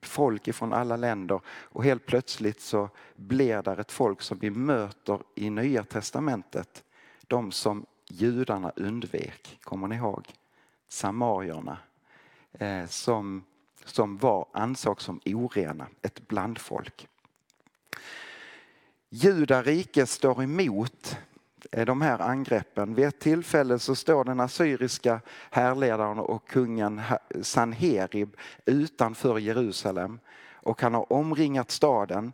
folk 0.03 0.49
ifrån 0.49 0.73
alla 0.73 0.97
länder 0.97 1.41
och 1.49 1.85
helt 1.85 2.07
plötsligt 2.07 2.61
så 2.61 2.89
blir 3.17 3.63
det 3.63 3.73
ett 3.73 3.93
folk 3.93 4.23
som 4.23 4.39
vi 4.39 4.51
möter 4.51 5.21
i 5.35 5.51
Nya 5.51 5.85
Testamentet. 5.85 6.85
De 7.27 7.53
som 7.53 7.87
judarna 8.09 8.73
undvek. 8.77 9.59
Kommer 9.63 9.89
ni 9.89 9.97
ihåg? 9.97 10.33
Samarierna 10.89 11.79
eh, 12.53 12.87
som, 12.87 13.45
som 13.85 14.17
var 14.17 14.47
ansågs 14.53 15.05
som 15.05 15.21
orena, 15.25 15.87
ett 16.03 16.29
blandfolk. 16.29 17.09
Judarike 19.09 20.07
står 20.07 20.43
emot 20.43 21.19
eh, 21.73 21.87
de 21.87 22.01
här 22.01 22.19
angreppen. 22.19 22.95
Vid 22.95 23.05
ett 23.05 23.19
tillfälle 23.19 23.79
så 23.79 23.95
står 23.95 24.25
den 24.25 24.41
assyriska 24.41 25.21
härledaren 25.51 26.19
och 26.19 26.49
kungen 26.49 27.01
Sanherib 27.43 28.37
utanför 28.65 29.39
Jerusalem 29.39 30.19
och 30.67 30.83
han 30.83 30.95
har 30.95 31.13
omringat 31.13 31.71
staden. 31.71 32.33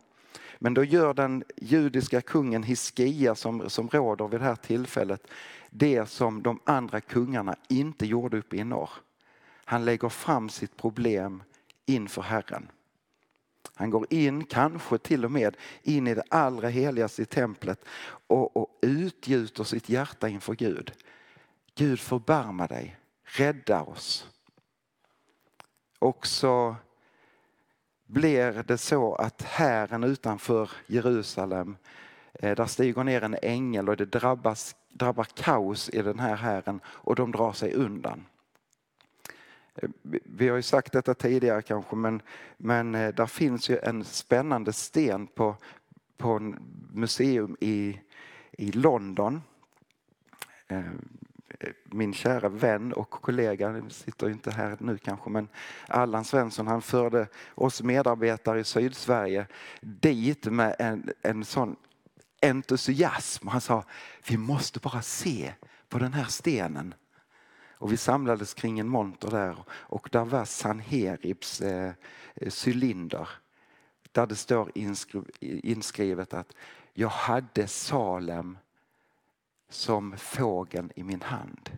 Men 0.63 0.73
då 0.73 0.83
gör 0.83 1.13
den 1.13 1.43
judiska 1.57 2.21
kungen 2.21 2.63
Hiskia 2.63 3.35
som, 3.35 3.69
som 3.69 3.89
råder 3.89 4.27
vid 4.27 4.39
det 4.39 4.45
här 4.45 4.55
tillfället 4.55 5.27
det 5.69 6.05
som 6.05 6.43
de 6.43 6.59
andra 6.63 7.01
kungarna 7.01 7.55
inte 7.69 8.05
gjorde 8.05 8.37
uppe 8.37 8.55
i 8.55 8.63
norr. 8.63 8.89
Han 9.65 9.85
lägger 9.85 10.09
fram 10.09 10.49
sitt 10.49 10.77
problem 10.77 11.43
inför 11.85 12.21
Herren. 12.21 12.67
Han 13.75 13.89
går 13.89 14.07
in, 14.09 14.45
kanske 14.45 14.97
till 14.97 15.25
och 15.25 15.31
med 15.31 15.57
in 15.81 16.07
i 16.07 16.15
det 16.15 16.23
allra 16.29 16.69
heligaste 16.69 17.21
i 17.21 17.25
templet 17.25 17.85
och, 18.27 18.57
och 18.57 18.79
utgjuter 18.81 19.63
sitt 19.63 19.89
hjärta 19.89 20.29
inför 20.29 20.53
Gud. 20.53 20.91
Gud 21.75 21.99
förbarma 21.99 22.67
dig, 22.67 22.97
rädda 23.23 23.81
oss. 23.81 24.27
Också 25.99 26.75
blir 28.07 28.63
det 28.67 28.77
så 28.77 29.15
att 29.15 29.41
hären 29.41 30.03
utanför 30.03 30.71
Jerusalem, 30.87 31.77
eh, 32.33 32.55
där 32.55 32.65
stiger 32.65 33.03
ner 33.03 33.23
en 33.23 33.37
ängel 33.41 33.89
och 33.89 33.97
det 33.97 34.05
drabbas 34.05 34.75
drabbar 34.93 35.27
kaos 35.35 35.89
i 35.89 36.01
den 36.01 36.19
här 36.19 36.35
hären 36.35 36.79
och 36.85 37.15
de 37.15 37.31
drar 37.31 37.51
sig 37.51 37.73
undan. 37.73 38.25
Eh, 39.75 39.89
vi 40.23 40.49
har 40.49 40.55
ju 40.55 40.61
sagt 40.61 40.93
detta 40.93 41.13
tidigare 41.13 41.61
kanske 41.61 41.95
men, 41.95 42.21
men 42.57 42.95
eh, 42.95 43.13
där 43.13 43.25
finns 43.25 43.69
ju 43.69 43.79
en 43.83 44.03
spännande 44.03 44.73
sten 44.73 45.27
på, 45.27 45.55
på 46.17 46.29
en 46.29 46.55
museum 46.93 47.57
i, 47.59 47.99
i 48.51 48.71
London. 48.71 49.41
Min 51.83 52.13
kära 52.13 52.49
vän 52.49 52.93
och 52.93 53.09
kollega, 53.09 53.81
sitter 53.89 54.29
inte 54.29 54.51
här 54.51 54.77
nu 54.79 54.97
kanske, 54.97 55.29
men 55.29 55.47
Allan 55.87 56.25
Svensson 56.25 56.67
han 56.67 56.81
förde 56.81 57.27
oss 57.55 57.83
medarbetare 57.83 58.59
i 58.59 58.63
Sydsverige 58.63 59.47
dit 59.81 60.45
med 60.45 60.75
en, 60.79 61.09
en 61.21 61.45
sån 61.45 61.75
entusiasm. 62.41 63.47
Han 63.47 63.61
sa, 63.61 63.83
vi 64.27 64.37
måste 64.37 64.79
bara 64.79 65.01
se 65.01 65.53
på 65.89 65.99
den 65.99 66.13
här 66.13 66.25
stenen. 66.25 66.93
Och 67.73 67.91
vi 67.91 67.97
samlades 67.97 68.53
kring 68.53 68.79
en 68.79 68.87
monter 68.87 69.31
där 69.31 69.55
och 69.69 70.09
där 70.11 70.25
var 70.25 70.45
Sanheribs 70.45 71.61
eh, 71.61 71.93
cylinder. 72.65 73.29
Där 74.11 74.27
det 74.27 74.35
står 74.35 74.71
inskrivet 75.63 76.33
att 76.33 76.53
jag 76.93 77.09
hade 77.09 77.67
Salem 77.67 78.57
som 79.73 80.17
fågeln 80.17 80.91
i 80.95 81.03
min 81.03 81.21
hand. 81.21 81.77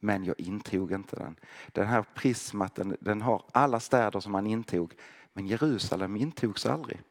Men 0.00 0.24
jag 0.24 0.40
intog 0.40 0.92
inte 0.92 1.16
den. 1.16 1.36
Den 1.66 1.86
här 1.86 2.04
prismat 2.14 2.74
den, 2.74 2.96
den 3.00 3.22
har 3.22 3.44
alla 3.52 3.80
städer 3.80 4.20
som 4.20 4.32
man 4.32 4.46
intog 4.46 4.94
men 5.32 5.46
Jerusalem 5.46 6.16
intogs 6.16 6.66
aldrig. 6.66 7.02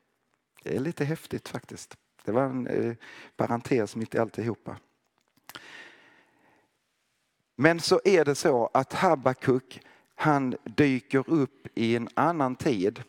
Det 0.64 0.76
är 0.76 0.80
lite 0.80 1.06
häftigt 1.06 1.50
faktiskt. 1.50 1.98
Det 2.26 2.32
var 2.32 2.44
en 2.44 2.68
eh, 2.68 2.96
parentes 3.36 3.96
mitt 3.96 4.16
i 4.16 4.18
alltihopa. 4.18 4.78
Men 7.56 7.80
så 7.80 8.02
är 8.06 8.26
det 8.26 8.36
så 8.36 8.70
att 8.74 8.94
Habakuk 8.94 9.82
han 10.16 10.56
dyker 10.64 11.30
upp 11.30 11.68
i 11.76 11.96
en 11.96 12.10
annan 12.14 12.56
tid 12.56 13.04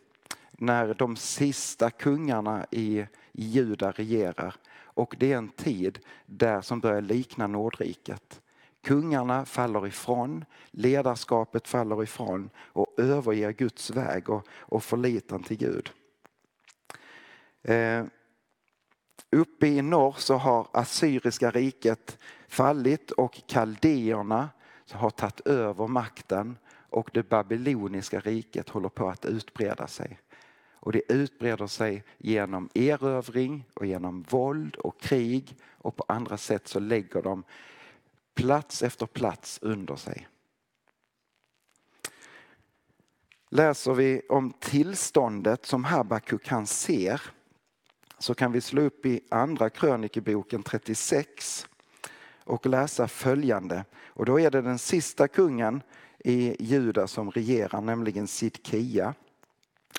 när 0.53 0.95
de 0.95 1.17
sista 1.17 1.91
kungarna 1.91 2.67
i, 2.71 2.99
i 3.33 3.45
Juda 3.45 3.91
regerar. 3.91 4.55
Och 4.99 5.17
det 5.19 5.33
är 5.33 5.37
en 5.37 5.49
tid 5.49 5.99
där 6.27 6.61
som 6.61 6.81
börjar 6.81 7.01
likna 7.01 7.47
Nordriket. 7.47 8.41
Kungarna 8.83 9.45
faller 9.45 9.87
ifrån, 9.87 10.45
ledarskapet 10.71 11.69
faller 11.69 12.03
ifrån 12.03 12.51
och 12.57 12.95
överger 12.99 13.53
Guds 13.53 13.91
väg 13.91 14.31
och, 14.31 14.47
och 14.51 14.85
förlitan 14.85 15.43
till 15.43 15.57
Gud. 15.57 15.91
Eh, 17.63 18.05
Uppe 19.31 19.67
i 19.67 19.83
norr 19.83 20.15
så 20.19 20.35
har 20.35 20.69
Assyriska 20.73 21.51
riket 21.51 22.19
fallit 22.49 23.11
och 23.11 23.41
kaldéerna 23.47 24.49
har 24.91 25.11
tagit 25.11 25.41
över 25.41 25.87
makten 25.87 26.59
och 26.91 27.11
det 27.15 27.29
babyloniska 27.29 28.21
riket 28.21 28.69
håller 28.69 28.89
på 28.89 29.09
att 29.09 29.25
utbreda 29.25 29.87
sig. 29.87 30.19
Och 30.81 30.93
det 30.93 31.13
utbreder 31.13 31.67
sig 31.67 32.05
genom 32.19 32.69
erövring 32.75 33.65
och 33.75 33.87
genom 33.87 34.23
våld 34.23 34.77
och 34.77 35.01
krig 35.01 35.57
och 35.71 35.97
på 35.97 36.05
andra 36.09 36.37
sätt 36.37 36.69
så 36.69 36.81
lägger 36.81 37.23
de 37.23 37.45
plats 38.35 38.83
efter 38.83 39.07
plats 39.07 39.59
under 39.63 39.97
sig. 39.97 40.29
Läser 43.51 43.95
vi 43.95 44.23
om 44.29 44.53
tillståndet 44.59 45.67
som 45.67 45.85
Habakuk 45.85 46.49
han 46.49 46.67
ser 46.67 47.23
så 48.19 48.35
kan 48.35 48.53
vi 48.53 48.61
slå 48.61 48.83
upp 48.83 49.07
i 49.07 49.21
andra 49.31 49.71
krönikeboken 49.71 50.63
36 50.63 51.67
och 52.45 52.67
läsa 52.67 53.09
följande. 53.09 53.85
Och 54.07 54.25
då 54.25 54.41
är 54.41 54.51
det 54.51 54.63
den 54.63 54.79
sista 54.79 55.29
kungen 55.29 55.83
i 56.19 56.65
Juda 56.65 57.07
som 57.07 57.31
regerar, 57.31 57.81
nämligen 57.81 58.27
Sidkia. 58.27 59.15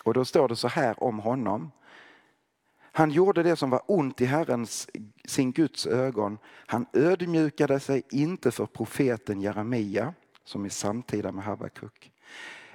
Och 0.03 0.13
då 0.13 0.25
står 0.25 0.47
det 0.47 0.55
så 0.55 0.67
här 0.67 1.03
om 1.03 1.19
honom. 1.19 1.71
Han 2.91 3.11
gjorde 3.11 3.43
det 3.43 3.55
som 3.55 3.69
var 3.69 3.81
ont 3.87 4.21
i 4.21 4.25
Herrens, 4.25 4.89
sin 5.25 5.51
Guds 5.51 5.87
ögon. 5.87 6.37
Han 6.67 6.85
ödmjukade 6.93 7.79
sig 7.79 8.03
inte 8.11 8.51
för 8.51 8.65
profeten 8.65 9.41
Jeremia, 9.41 10.13
som 10.43 10.65
är 10.65 10.69
samtida 10.69 11.31
med 11.31 11.43
Habakuk, 11.43 12.11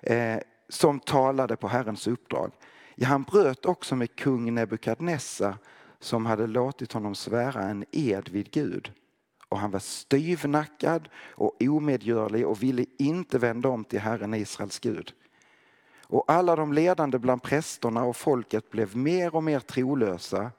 eh, 0.03 0.39
som 0.69 1.01
talade 1.01 1.57
på 1.57 1.69
Herrens 1.69 2.07
uppdrag. 2.07 2.53
Ja, 2.95 3.07
han 3.07 3.23
bröt 3.23 3.67
också 3.67 3.97
med 3.97 4.17
kung 4.17 4.55
Nebukadnessar 4.55 5.57
som 6.01 6.27
hade 6.27 6.47
låtit 6.47 6.93
honom 6.93 7.15
svära 7.15 7.63
en 7.63 7.85
ed 7.93 8.29
vid 8.29 8.51
Gud. 8.51 8.93
Och 9.49 9.59
han 9.59 9.71
var 9.71 9.79
styvnackad 9.79 11.09
och 11.17 11.63
omedgörlig 11.63 12.47
och 12.47 12.63
ville 12.63 12.85
inte 12.99 13.39
vända 13.39 13.69
om 13.69 13.85
till 13.85 14.01
Herren 14.01 14.35
Israels 14.35 14.79
Gud. 14.79 15.13
Och 16.07 16.25
alla 16.27 16.57
de 16.57 16.73
ledande 16.73 17.19
bland 17.19 17.43
prästerna 17.43 18.05
och 18.05 18.17
folket 18.17 18.71
blev 18.71 18.97
mer 18.97 19.35
och 19.35 19.43
mer 19.43 19.61
trolösa 19.61 20.51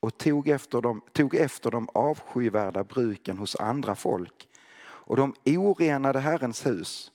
och 0.00 0.18
tog 0.18 0.48
efter 0.48 0.80
de, 0.80 1.02
tog 1.12 1.34
efter 1.34 1.70
de 1.70 1.88
avskyvärda 1.94 2.84
bruken 2.84 3.38
hos 3.38 3.56
andra 3.56 3.94
folk. 3.94 4.48
Och 4.82 5.16
de 5.16 5.34
orenade 5.44 6.20
Herrens 6.20 6.66
hus 6.66 7.12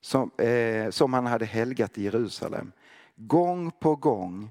som, 0.00 0.30
eh, 0.38 0.90
som 0.90 1.12
han 1.12 1.26
hade 1.26 1.44
helgat 1.44 1.98
i 1.98 2.02
Jerusalem. 2.02 2.72
Gång 3.16 3.70
på 3.70 3.96
gång 3.96 4.50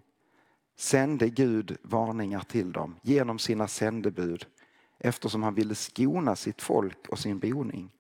sände 0.78 1.30
Gud 1.30 1.78
varningar 1.82 2.42
till 2.42 2.72
dem 2.72 2.96
genom 3.02 3.40
sina 3.40 3.68
sändebud 3.68 4.46
eftersom 5.00 5.44
han 5.44 5.56
ville 5.56 5.76
skona 5.76 6.36
sitt 6.36 6.62
folk 6.62 7.08
och 7.10 7.20
sin 7.20 7.40
boning. 7.40 7.92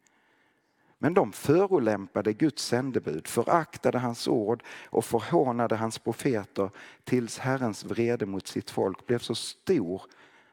Men 1.03 1.13
de 1.13 1.33
förolämpade 1.33 2.33
Guds 2.33 2.65
sändebud, 2.65 3.27
föraktade 3.27 4.00
hans 4.00 4.27
ord 4.27 4.63
och 4.86 5.05
förhånade 5.05 5.75
hans 5.75 6.00
profeter 6.00 6.69
tills 7.03 7.38
Herrens 7.38 7.83
vrede 7.83 8.25
mot 8.25 8.48
sitt 8.48 8.69
folk 8.69 9.07
blev 9.07 9.19
så 9.19 9.36
stor 9.36 10.01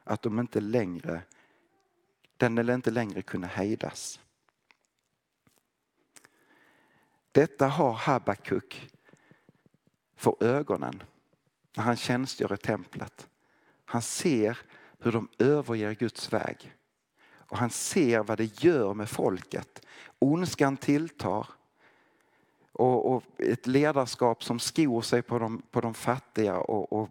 att 0.05 0.23
de 0.23 0.39
inte 0.39 0.61
längre, 0.61 1.23
den 2.37 2.71
inte 2.71 2.91
längre 2.91 3.23
kunde 3.23 3.47
hejdas. 3.47 4.21
Detta 7.33 7.67
har 7.67 7.93
Habakuk 7.93 8.91
för 10.17 10.45
ögonen 10.45 11.03
när 11.77 11.85
han 11.85 11.97
tjänstgör 11.97 12.55
i 12.55 12.57
templet. 12.57 13.29
Han 13.85 14.03
ser 14.03 14.59
hur 14.99 15.13
de 15.13 15.29
överger 15.39 15.95
Guds 15.95 16.33
väg. 16.33 16.75
Och 17.51 17.59
han 17.59 17.71
ser 17.71 18.23
vad 18.23 18.39
det 18.39 18.63
gör 18.65 18.95
med 18.95 19.09
folket. 19.09 19.87
Ondskan 20.19 20.77
tilltar. 20.77 21.47
Och, 22.73 23.13
och 23.13 23.25
ett 23.37 23.67
ledarskap 23.67 24.45
som 24.45 24.59
skor 24.59 25.03
sig 25.03 25.23
på 25.23 25.39
de, 25.39 25.63
på 25.71 25.81
de 25.81 25.95
fattiga 25.95 26.57
och, 26.57 26.93
och 26.93 27.11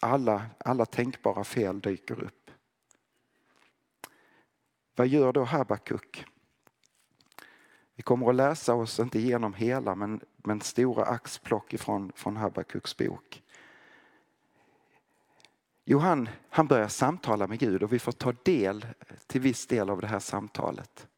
alla, 0.00 0.46
alla 0.58 0.86
tänkbara 0.86 1.44
fel 1.44 1.80
dyker 1.80 2.24
upp. 2.24 2.50
Vad 4.94 5.08
gör 5.08 5.32
då 5.32 5.44
Habakuk? 5.44 6.24
Vi 7.94 8.02
kommer 8.02 8.28
att 8.28 8.34
läsa 8.34 8.74
oss, 8.74 9.00
inte 9.00 9.18
igenom 9.18 9.54
hela, 9.54 9.94
men, 9.94 10.20
men 10.36 10.60
stora 10.60 11.04
axplock 11.04 11.74
ifrån, 11.74 12.12
från 12.14 12.36
Habakuks 12.36 12.96
bok. 12.96 13.42
Jo, 15.88 15.98
han, 15.98 16.28
han 16.48 16.66
börjar 16.66 16.88
samtala 16.88 17.46
med 17.46 17.58
Gud 17.58 17.82
och 17.82 17.92
vi 17.92 17.98
får 17.98 18.12
ta 18.12 18.32
del 18.42 18.86
till 19.26 19.40
viss 19.40 19.66
del 19.66 19.90
av 19.90 20.00
det 20.00 20.06
här 20.06 20.18
samtalet. 20.18 21.08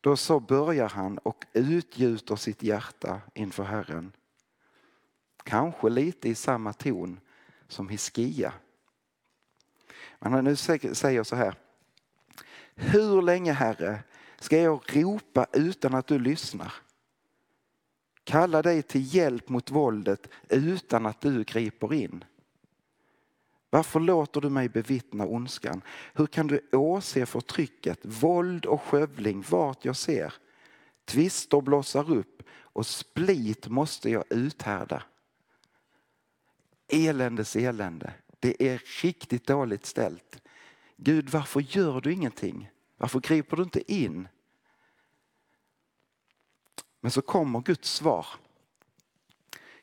Då 0.00 0.16
så 0.16 0.40
börjar 0.40 0.88
han 0.88 1.18
och 1.18 1.44
utgjuter 1.52 2.36
sitt 2.36 2.62
hjärta 2.62 3.20
inför 3.34 3.64
Herren. 3.64 4.12
Kanske 5.44 5.88
lite 5.88 6.28
i 6.28 6.34
samma 6.34 6.72
ton 6.72 7.20
som 7.68 7.88
Hiskia. 7.88 8.52
Men 10.18 10.32
han 10.32 10.44
nu 10.44 10.56
säger 10.56 11.22
så 11.22 11.36
här. 11.36 11.54
Hur 12.74 13.22
länge 13.22 13.52
Herre 13.52 14.02
ska 14.38 14.58
jag 14.58 14.96
ropa 14.96 15.46
utan 15.52 15.94
att 15.94 16.06
du 16.06 16.18
lyssnar? 16.18 16.72
Kalla 18.24 18.62
dig 18.62 18.82
till 18.82 19.14
hjälp 19.14 19.48
mot 19.48 19.70
våldet 19.70 20.28
utan 20.48 21.06
att 21.06 21.20
du 21.20 21.44
griper 21.44 21.94
in. 21.94 22.24
Varför 23.74 24.00
låter 24.00 24.40
du 24.40 24.50
mig 24.50 24.68
bevittna 24.68 25.26
ondskan? 25.26 25.82
Hur 26.14 26.26
kan 26.26 26.46
du 26.46 26.68
åse 26.72 27.26
förtrycket, 27.26 27.98
våld 28.02 28.66
och 28.66 28.82
skövling 28.82 29.44
vart 29.50 29.84
jag 29.84 29.96
ser? 29.96 30.34
Tvister 31.04 31.60
blossar 31.60 32.12
upp 32.12 32.42
och 32.50 32.86
split 32.86 33.68
måste 33.68 34.10
jag 34.10 34.24
uthärda. 34.30 35.02
Eländes 36.88 37.56
elände. 37.56 38.14
Det 38.40 38.68
är 38.68 38.82
riktigt 39.02 39.46
dåligt 39.46 39.86
ställt. 39.86 40.42
Gud, 40.96 41.28
varför 41.28 41.60
gör 41.60 42.00
du 42.00 42.12
ingenting? 42.12 42.70
Varför 42.96 43.20
griper 43.20 43.56
du 43.56 43.62
inte 43.62 43.92
in? 43.92 44.28
Men 47.00 47.10
så 47.10 47.22
kommer 47.22 47.60
Guds 47.60 47.90
svar. 47.90 48.26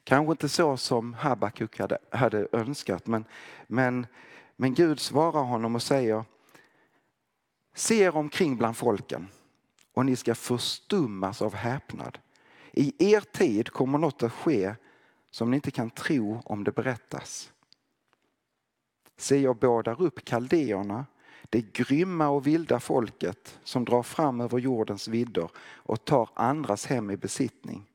Kanske 0.10 0.32
inte 0.32 0.50
så 0.50 0.78
som 0.78 1.14
Habakuk 1.14 1.80
hade, 1.80 1.98
hade 2.12 2.48
önskat 2.52 3.08
men, 3.08 3.26
men, 3.68 4.08
men 4.56 4.74
Gud 4.74 5.00
svarar 5.00 5.44
honom 5.44 5.76
och 5.76 5.84
säger 5.84 6.24
Se 7.74 8.04
er 8.04 8.16
omkring 8.16 8.58
bland 8.58 8.78
folken 8.78 9.28
och 9.94 10.06
ni 10.06 10.16
ska 10.16 10.36
förstummas 10.36 11.42
av 11.42 11.54
häpnad. 11.56 12.18
I 12.72 13.14
er 13.14 13.22
tid 13.22 13.70
kommer 13.70 13.98
något 13.98 14.24
att 14.24 14.34
ske 14.34 14.76
som 15.32 15.52
ni 15.52 15.56
inte 15.56 15.72
kan 15.72 15.90
tro 15.90 16.42
om 16.46 16.64
det 16.64 16.72
berättas. 16.72 17.52
Se, 19.18 19.38
jag 19.38 19.58
bådar 19.58 20.02
upp 20.02 20.26
kaldéerna, 20.26 21.06
det 21.50 21.74
grymma 21.74 22.28
och 22.30 22.48
vilda 22.48 22.80
folket 22.80 23.60
som 23.64 23.86
drar 23.86 24.04
fram 24.04 24.42
över 24.42 24.58
jordens 24.58 25.08
vidder 25.08 25.50
och 25.58 26.06
tar 26.06 26.30
andras 26.34 26.86
hem 26.86 27.12
i 27.12 27.18
besittning. 27.18 27.89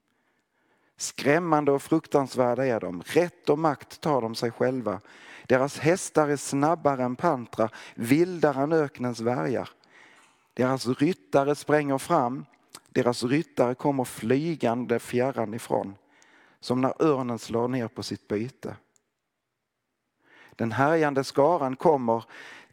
Skrämmande 0.96 1.72
och 1.72 1.82
fruktansvärda 1.82 2.66
är 2.66 2.80
de. 2.80 3.02
Rätt 3.06 3.48
och 3.48 3.58
makt 3.58 4.00
tar 4.00 4.20
de 4.20 4.34
sig 4.34 4.50
själva. 4.50 5.00
Deras 5.46 5.78
hästar 5.78 6.28
är 6.28 6.36
snabbare 6.36 7.04
än 7.04 7.16
pantrar, 7.16 7.74
vildare 7.94 8.62
än 8.62 8.72
öknens 8.72 9.20
värjar. 9.20 9.68
Deras 10.54 10.86
ryttare 10.86 11.54
spränger 11.54 11.98
fram, 11.98 12.46
deras 12.88 13.22
ryttare 13.24 13.74
kommer 13.74 14.04
flygande 14.04 14.98
fjärran 14.98 15.54
ifrån. 15.54 15.94
Som 16.60 16.80
när 16.80 17.02
örnen 17.02 17.38
slår 17.38 17.68
ner 17.68 17.88
på 17.88 18.02
sitt 18.02 18.28
byte. 18.28 18.76
Den 20.56 20.72
härjande 20.72 21.24
skaran 21.24 21.76
kommer, 21.76 22.24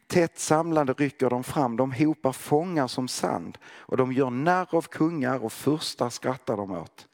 tätt 0.06 0.38
samlande 0.38 0.92
rycker 0.92 1.30
de 1.30 1.44
fram, 1.44 1.76
de 1.76 1.92
hopar 1.92 2.32
fångar 2.32 2.86
som 2.86 3.08
sand 3.08 3.58
och 3.64 3.96
de 3.96 4.12
gör 4.12 4.30
narr 4.30 4.74
av 4.74 4.82
kungar 4.82 5.44
och 5.44 5.52
furstar 5.52 6.10
skrattar 6.10 6.56
de 6.56 6.70
åt. 6.70 7.08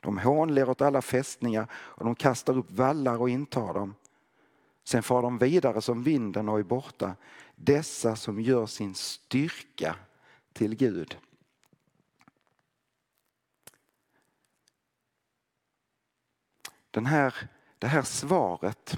De 0.00 0.18
hånler 0.18 0.68
åt 0.68 0.80
alla 0.80 1.02
fästningar 1.02 1.66
och 1.72 2.04
de 2.04 2.14
kastar 2.14 2.58
upp 2.58 2.70
vallar 2.70 3.20
och 3.20 3.30
intar 3.30 3.74
dem. 3.74 3.94
Sen 4.84 5.02
far 5.02 5.22
de 5.22 5.38
vidare 5.38 5.82
som 5.82 6.02
vinden 6.02 6.48
och 6.48 6.58
är 6.58 6.62
borta. 6.62 7.16
Dessa 7.54 8.16
som 8.16 8.40
gör 8.40 8.66
sin 8.66 8.94
styrka 8.94 9.96
till 10.52 10.74
Gud. 10.74 11.18
Den 16.90 17.06
här, 17.06 17.48
det 17.78 17.86
här 17.86 18.02
svaret 18.02 18.96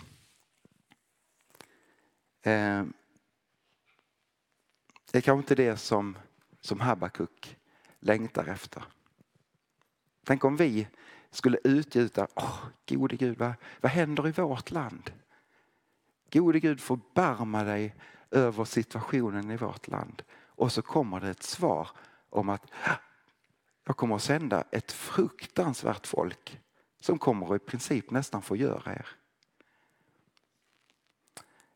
eh, 2.42 2.84
är 5.12 5.20
kanske 5.20 5.32
inte 5.32 5.54
det 5.54 5.76
som, 5.76 6.18
som 6.60 6.80
Habakuk 6.80 7.56
längtar 8.00 8.46
efter. 8.46 8.84
Tänk 10.24 10.44
om 10.44 10.56
vi 10.56 10.88
skulle 11.30 11.58
utgjuta, 11.64 12.26
oh, 12.34 12.58
gode 12.88 13.16
Gud, 13.16 13.38
vad, 13.38 13.52
vad 13.80 13.92
händer 13.92 14.28
i 14.28 14.30
vårt 14.30 14.70
land? 14.70 15.12
Gode 16.32 16.60
Gud, 16.60 16.80
förbarma 16.80 17.64
dig 17.64 17.94
över 18.30 18.64
situationen 18.64 19.50
i 19.50 19.56
vårt 19.56 19.88
land. 19.88 20.22
Och 20.46 20.72
så 20.72 20.82
kommer 20.82 21.20
det 21.20 21.30
ett 21.30 21.42
svar 21.42 21.88
om 22.30 22.48
att 22.48 22.70
ah, 22.84 22.96
jag 23.84 23.96
kommer 23.96 24.16
att 24.16 24.22
sända 24.22 24.64
ett 24.70 24.92
fruktansvärt 24.92 26.06
folk 26.06 26.60
som 27.00 27.18
kommer 27.18 27.54
att 27.54 27.62
i 27.62 27.64
princip 27.64 28.10
nästan 28.10 28.42
förgöra 28.42 28.92
er. 28.92 29.06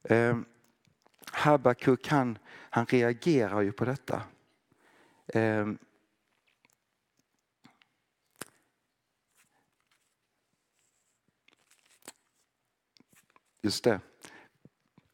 Eh, 0.02 0.38
Habakuk 1.32 2.08
han, 2.08 2.38
han 2.48 2.86
reagerar 2.86 3.60
ju 3.60 3.72
på 3.72 3.84
detta. 3.84 4.22
Eh, 5.26 5.66
just 13.66 13.84
det, 13.84 14.00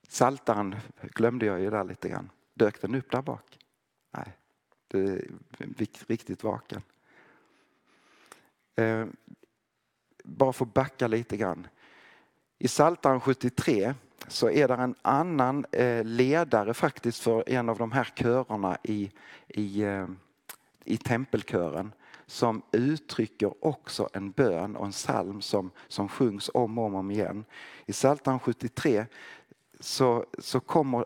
Saltaren 0.09 0.77
glömde 1.01 1.47
jag 1.47 1.61
ju 1.61 1.71
där 1.71 1.85
lite 1.85 2.09
grann. 2.09 2.31
Dök 2.55 2.81
den 2.81 2.95
upp 2.95 3.11
där 3.11 3.23
bak? 3.23 3.59
Nej, 4.11 4.37
det 4.89 4.99
är 4.99 5.25
riktigt 6.07 6.45
vaken. 6.45 6.83
Eh, 8.75 9.07
bara 10.25 10.53
för 10.53 10.65
att 10.65 10.75
backa 10.75 11.07
lite 11.07 11.37
grann. 11.37 11.67
I 12.59 12.69
Psaltaren 12.69 13.21
73 13.21 13.95
så 14.29 14.51
är 14.51 14.69
det 14.69 14.75
en 14.75 14.95
annan 15.03 15.67
eh, 15.73 16.05
ledare 16.05 16.75
faktiskt 16.75 17.23
för 17.23 17.49
en 17.49 17.69
av 17.69 17.79
de 17.79 17.93
här 17.93 18.13
körerna 18.15 18.79
i, 18.83 19.13
i, 19.49 19.83
eh, 19.83 20.09
i 20.85 20.97
tempelkören 20.97 21.93
som 22.33 22.63
uttrycker 22.73 23.65
också 23.65 24.09
en 24.13 24.31
bön 24.31 24.77
och 24.77 24.87
en 24.87 24.93
psalm 24.93 25.43
som, 25.43 25.71
som 25.89 26.09
sjungs 26.09 26.51
om 26.55 26.79
och 26.79 26.95
om 26.95 27.11
igen. 27.11 27.45
I 27.87 27.93
Psaltaren 27.93 28.41
73 28.41 29.07
så, 29.81 30.27
så 30.39 30.61
kommer 30.61 31.05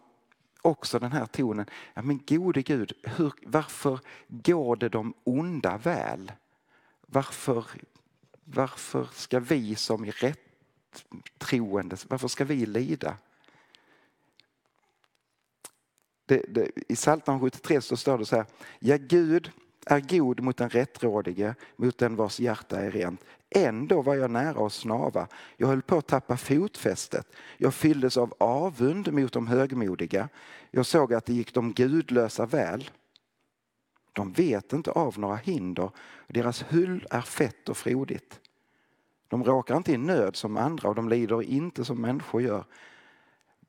också 0.63 0.99
den 0.99 1.13
här 1.13 1.27
tonen. 1.27 1.67
Ja, 1.95 2.03
men 2.03 2.21
gode 2.27 2.63
Gud, 2.63 2.93
hur, 3.03 3.33
varför 3.43 4.01
går 4.29 4.77
det 4.77 4.89
de 4.89 5.15
onda 5.25 5.77
väl? 5.77 6.33
Varför, 7.07 7.65
varför 8.45 9.09
ska 9.13 9.41
vi 9.41 9.75
som 9.75 10.05
är 10.05 10.13
rätt 10.13 10.41
troende, 11.39 11.97
varför 12.09 12.29
ska 12.29 12.45
vi 12.45 12.67
lida? 12.67 13.17
Det, 16.27 16.45
det, 16.49 16.71
I 16.89 16.95
Psaltaren 16.95 17.41
73 17.41 17.81
så 17.81 17.97
står 17.97 18.19
det 18.19 18.27
så 18.27 18.37
här, 18.37 18.47
ja 18.79 18.97
Gud 19.01 19.53
är 19.87 20.01
god 20.01 20.41
mot 20.41 20.57
den 20.57 20.71
rättrådige, 20.71 21.55
mot 21.77 21.99
den 21.99 22.17
vars 22.17 22.41
hjärta 22.41 22.81
är 22.81 22.91
rent. 22.91 23.25
Ändå 23.51 24.03
var 24.03 24.15
jag 24.15 24.31
nära 24.31 24.67
att 24.67 24.73
snava. 24.73 25.29
Jag 25.57 25.69
höll 25.69 25.83
på 25.83 25.99
att 25.99 26.07
tappa 26.07 26.37
fotfästet. 26.37 27.33
Jag 27.57 27.75
fylldes 27.75 28.17
av 28.17 28.35
avund 28.39 29.13
mot 29.13 29.33
de 29.33 29.47
högmodiga. 29.47 30.29
Jag 30.71 30.87
såg 30.87 31.15
att 31.15 31.27
det 31.27 31.33
gick 31.33 31.55
de 31.55 31.73
gudlösa 31.73 32.47
väl. 32.47 32.91
De 34.13 34.33
vet 34.33 34.73
inte 34.73 34.91
av 34.91 35.19
några 35.19 35.37
hinder. 35.37 35.91
Deras 36.27 36.65
hull 36.69 37.07
är 37.11 37.21
fett 37.21 37.69
och 37.69 37.77
frodigt. 37.77 38.41
De 39.29 39.45
råkar 39.45 39.77
inte 39.77 39.93
i 39.93 39.97
nöd 39.97 40.37
som 40.37 40.57
andra 40.57 40.89
och 40.89 40.95
de 40.95 41.09
lider 41.09 41.43
inte 41.43 41.85
som 41.85 42.01
människor 42.01 42.43
gör. 42.43 42.65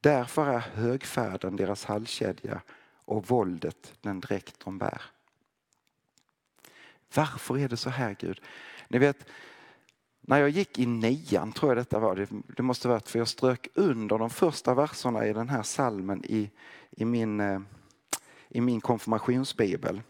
Därför 0.01 0.47
är 0.47 0.59
högfärden 0.59 1.55
deras 1.55 1.85
halskedja 1.85 2.61
och 3.05 3.27
våldet 3.27 3.93
den 4.01 4.19
dräkt 4.19 4.65
de 4.65 4.77
bär. 4.77 5.01
Varför 7.15 7.57
är 7.57 7.69
det 7.69 7.77
så 7.77 7.89
här 7.89 8.15
Gud? 8.19 8.41
Ni 8.87 8.97
vet, 8.97 9.25
när 10.21 10.39
jag 10.39 10.49
gick 10.49 10.79
i 10.79 10.85
nian, 10.85 11.51
tror 11.51 11.71
jag 11.71 11.77
detta 11.77 11.99
var, 11.99 12.15
det, 12.15 12.29
det 12.57 12.63
måste 12.63 12.87
varit 12.87 13.09
för 13.09 13.19
jag 13.19 13.27
strök 13.27 13.67
under 13.73 14.17
de 14.17 14.29
första 14.29 14.73
verserna 14.73 15.27
i 15.27 15.33
den 15.33 15.49
här 15.49 15.63
salmen 15.63 16.23
i, 16.25 16.51
i, 16.91 17.05
min, 17.05 17.39
eh, 17.39 17.59
i 18.49 18.61
min 18.61 18.81
konfirmationsbibel. 18.81 20.01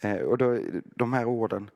Eh, 0.00 0.16
och 0.16 0.38
då, 0.38 0.58
de 0.84 1.12
här 1.12 1.24
orden. 1.24 1.70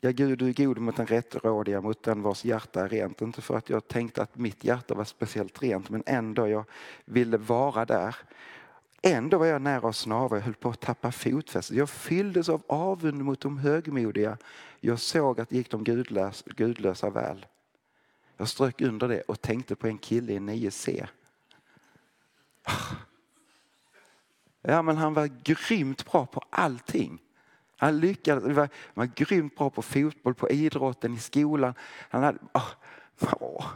Ja, 0.00 0.10
Gud, 0.10 0.38
du 0.38 0.48
är 0.48 0.52
god 0.52 0.78
mot 0.78 0.96
den 0.96 1.06
rättrådiga, 1.06 1.80
mot 1.80 2.02
den 2.02 2.22
vars 2.22 2.44
hjärta 2.44 2.84
är 2.84 2.88
rent. 2.88 3.20
Inte 3.20 3.42
för 3.42 3.56
att 3.56 3.70
jag 3.70 3.88
tänkte 3.88 4.22
att 4.22 4.36
mitt 4.36 4.64
hjärta 4.64 4.94
var 4.94 5.04
speciellt 5.04 5.62
rent, 5.62 5.90
men 5.90 6.02
ändå 6.06 6.48
jag 6.48 6.64
ville 7.04 7.36
vara 7.36 7.84
där. 7.84 8.16
Ändå 9.02 9.38
var 9.38 9.46
jag 9.46 9.62
nära 9.62 9.88
att 9.88 9.96
snava, 9.96 10.36
jag 10.36 10.44
höll 10.44 10.54
på 10.54 10.70
att 10.70 10.80
tappa 10.80 11.12
fotfästet. 11.12 11.76
Jag 11.76 11.90
fylldes 11.90 12.48
av 12.48 12.62
avund 12.66 13.24
mot 13.24 13.40
de 13.40 13.58
högmodiga. 13.58 14.38
Jag 14.80 15.00
såg 15.00 15.40
att 15.40 15.48
det 15.48 15.56
gick 15.56 15.70
de 15.70 15.84
gudlösa, 15.84 16.44
gudlösa 16.56 17.10
väl. 17.10 17.46
Jag 18.36 18.48
strök 18.48 18.80
under 18.80 19.08
det 19.08 19.20
och 19.20 19.40
tänkte 19.40 19.76
på 19.76 19.86
en 19.86 19.98
kille 19.98 20.32
i 20.32 20.38
9C. 20.38 21.06
Ja, 24.62 24.82
men 24.82 24.96
han 24.96 25.14
var 25.14 25.26
grymt 25.26 26.10
bra 26.10 26.26
på 26.26 26.42
allting. 26.50 27.18
Han 27.76 28.00
lyckades, 28.00 28.44
han 28.44 28.54
var, 28.54 28.68
han 28.72 28.94
var 28.94 29.10
grymt 29.14 29.56
bra 29.56 29.70
på 29.70 29.82
fotboll, 29.82 30.34
på 30.34 30.50
idrotten, 30.50 31.14
i 31.14 31.18
skolan. 31.18 31.74
Han 32.10 32.22
hade, 32.22 32.38
åh, 32.54 32.70
åh. 33.40 33.66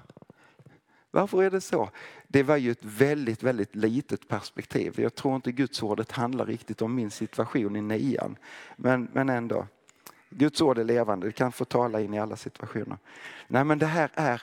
Varför 1.11 1.43
är 1.43 1.51
det 1.51 1.61
så? 1.61 1.91
Det 2.35 2.43
var 2.43 2.57
ju 2.57 2.71
ett 2.71 2.85
väldigt, 2.85 3.43
väldigt 3.43 3.77
litet 3.77 4.29
perspektiv. 4.29 5.01
Jag 5.01 5.15
tror 5.15 5.37
inte 5.37 5.53
Guds 5.53 5.83
ordet 5.83 6.13
handlar 6.13 6.47
riktigt 6.47 6.83
om 6.83 6.95
min 6.95 7.11
situation 7.11 7.77
i 7.77 7.81
nian. 7.81 8.37
Men, 8.77 9.09
men 9.13 9.29
ändå. 9.29 9.67
Guds 10.31 10.61
ord 10.61 10.79
är 10.79 10.85
levande, 10.85 11.27
det 11.27 11.33
kan 11.33 11.53
få 11.53 11.65
tala 11.65 12.01
in 12.01 12.15
i 12.15 12.19
alla 12.19 12.37
situationer. 12.37 12.99
Nej 13.49 13.65
men 13.65 13.79
det 13.79 13.87
här 13.87 14.11
är 14.15 14.43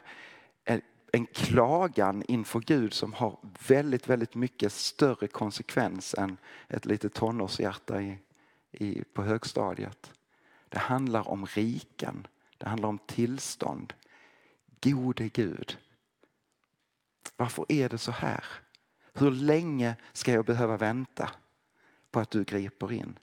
en, 0.64 0.82
en 1.12 1.26
klagan 1.26 2.24
inför 2.28 2.60
Gud 2.60 2.94
som 2.94 3.14
har 3.14 3.38
väldigt, 3.68 4.10
väldigt 4.10 4.36
mycket 4.36 4.72
större 4.72 5.28
konsekvens 5.28 6.16
än 6.18 6.38
ett 6.68 6.86
litet 6.86 7.14
tonårshjärta 7.14 8.02
i, 8.02 8.18
i, 8.72 9.04
på 9.14 9.24
högstadiet. 9.24 10.12
Det 10.70 10.80
handlar 10.80 11.30
om 11.30 11.46
riken, 11.46 12.28
det 12.58 12.70
handlar 12.70 12.90
om 12.90 13.00
tillstånd. 13.08 13.94
Gode 14.82 15.28
Gud, 15.28 15.78
varför 17.36 17.66
är 17.70 17.90
det 17.90 17.98
så 17.98 18.12
här? 18.12 18.46
Hur 19.14 19.32
länge 19.32 19.96
ska 20.14 20.32
jag 20.32 20.46
behöva 20.46 20.78
vänta 20.78 21.30
på 22.12 22.20
att 22.20 22.32
du 22.32 22.44
griper 22.44 22.92
in? 22.92 23.20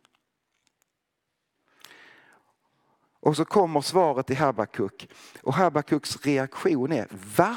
Och 3.20 3.36
så 3.36 3.44
kommer 3.44 3.80
svaret 3.80 4.26
till 4.26 4.36
Habakuk 4.36 5.08
och 5.42 5.54
Habakuks 5.54 6.26
reaktion 6.26 6.92
är 6.92 7.08
Va? 7.36 7.56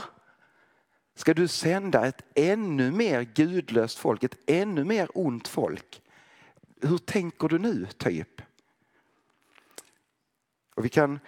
Ska 1.16 1.34
du 1.34 1.48
sända 1.48 2.08
ett 2.08 2.22
ännu 2.36 2.92
mer 2.92 3.22
gudlöst 3.22 3.98
folk, 3.98 4.24
ett 4.24 4.38
ännu 4.46 4.84
mer 4.84 5.08
ont 5.14 5.48
folk? 5.48 6.02
Hur 6.82 6.98
tänker 6.98 7.48
du 7.48 7.60
nu, 7.60 7.86
typ? 7.86 8.42
Och 10.76 10.86
vi 10.86 10.90
kan 10.90 11.20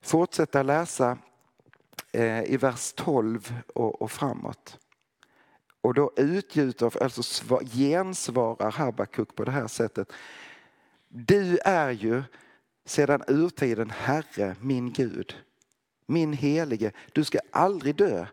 fortsätta 0.00 0.62
läsa 0.62 1.18
Eh, 2.12 2.42
i 2.42 2.56
vers 2.56 2.92
12 2.92 3.54
och, 3.74 4.02
och 4.02 4.10
framåt. 4.10 4.78
Och 5.80 5.94
då 5.94 6.12
utgjuter, 6.16 7.02
alltså 7.02 7.22
svar, 7.22 7.62
gensvarar 7.64 8.70
Habakuk 8.70 9.34
på 9.34 9.44
det 9.44 9.50
här 9.50 9.68
sättet. 9.68 10.12
Du 11.08 11.58
är 11.58 11.90
ju 11.90 12.22
sedan 12.84 13.22
urtiden 13.28 13.90
Herre, 13.90 14.56
min 14.60 14.92
Gud, 14.92 15.36
min 16.06 16.32
helige. 16.32 16.92
Du 17.12 17.24
ska 17.24 17.38
aldrig 17.52 17.96
dö. 17.96 18.26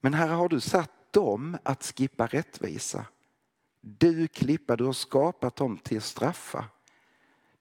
Men 0.00 0.14
här 0.14 0.28
har 0.28 0.48
du 0.48 0.60
satt 0.60 1.12
dem 1.12 1.58
att 1.62 1.82
skippa 1.82 2.26
rättvisa. 2.26 3.04
Du 3.80 4.28
klippa, 4.28 4.76
du 4.76 4.84
har 4.84 4.92
skapat 4.92 5.56
dem 5.56 5.78
till 5.78 6.02
straffa. 6.02 6.64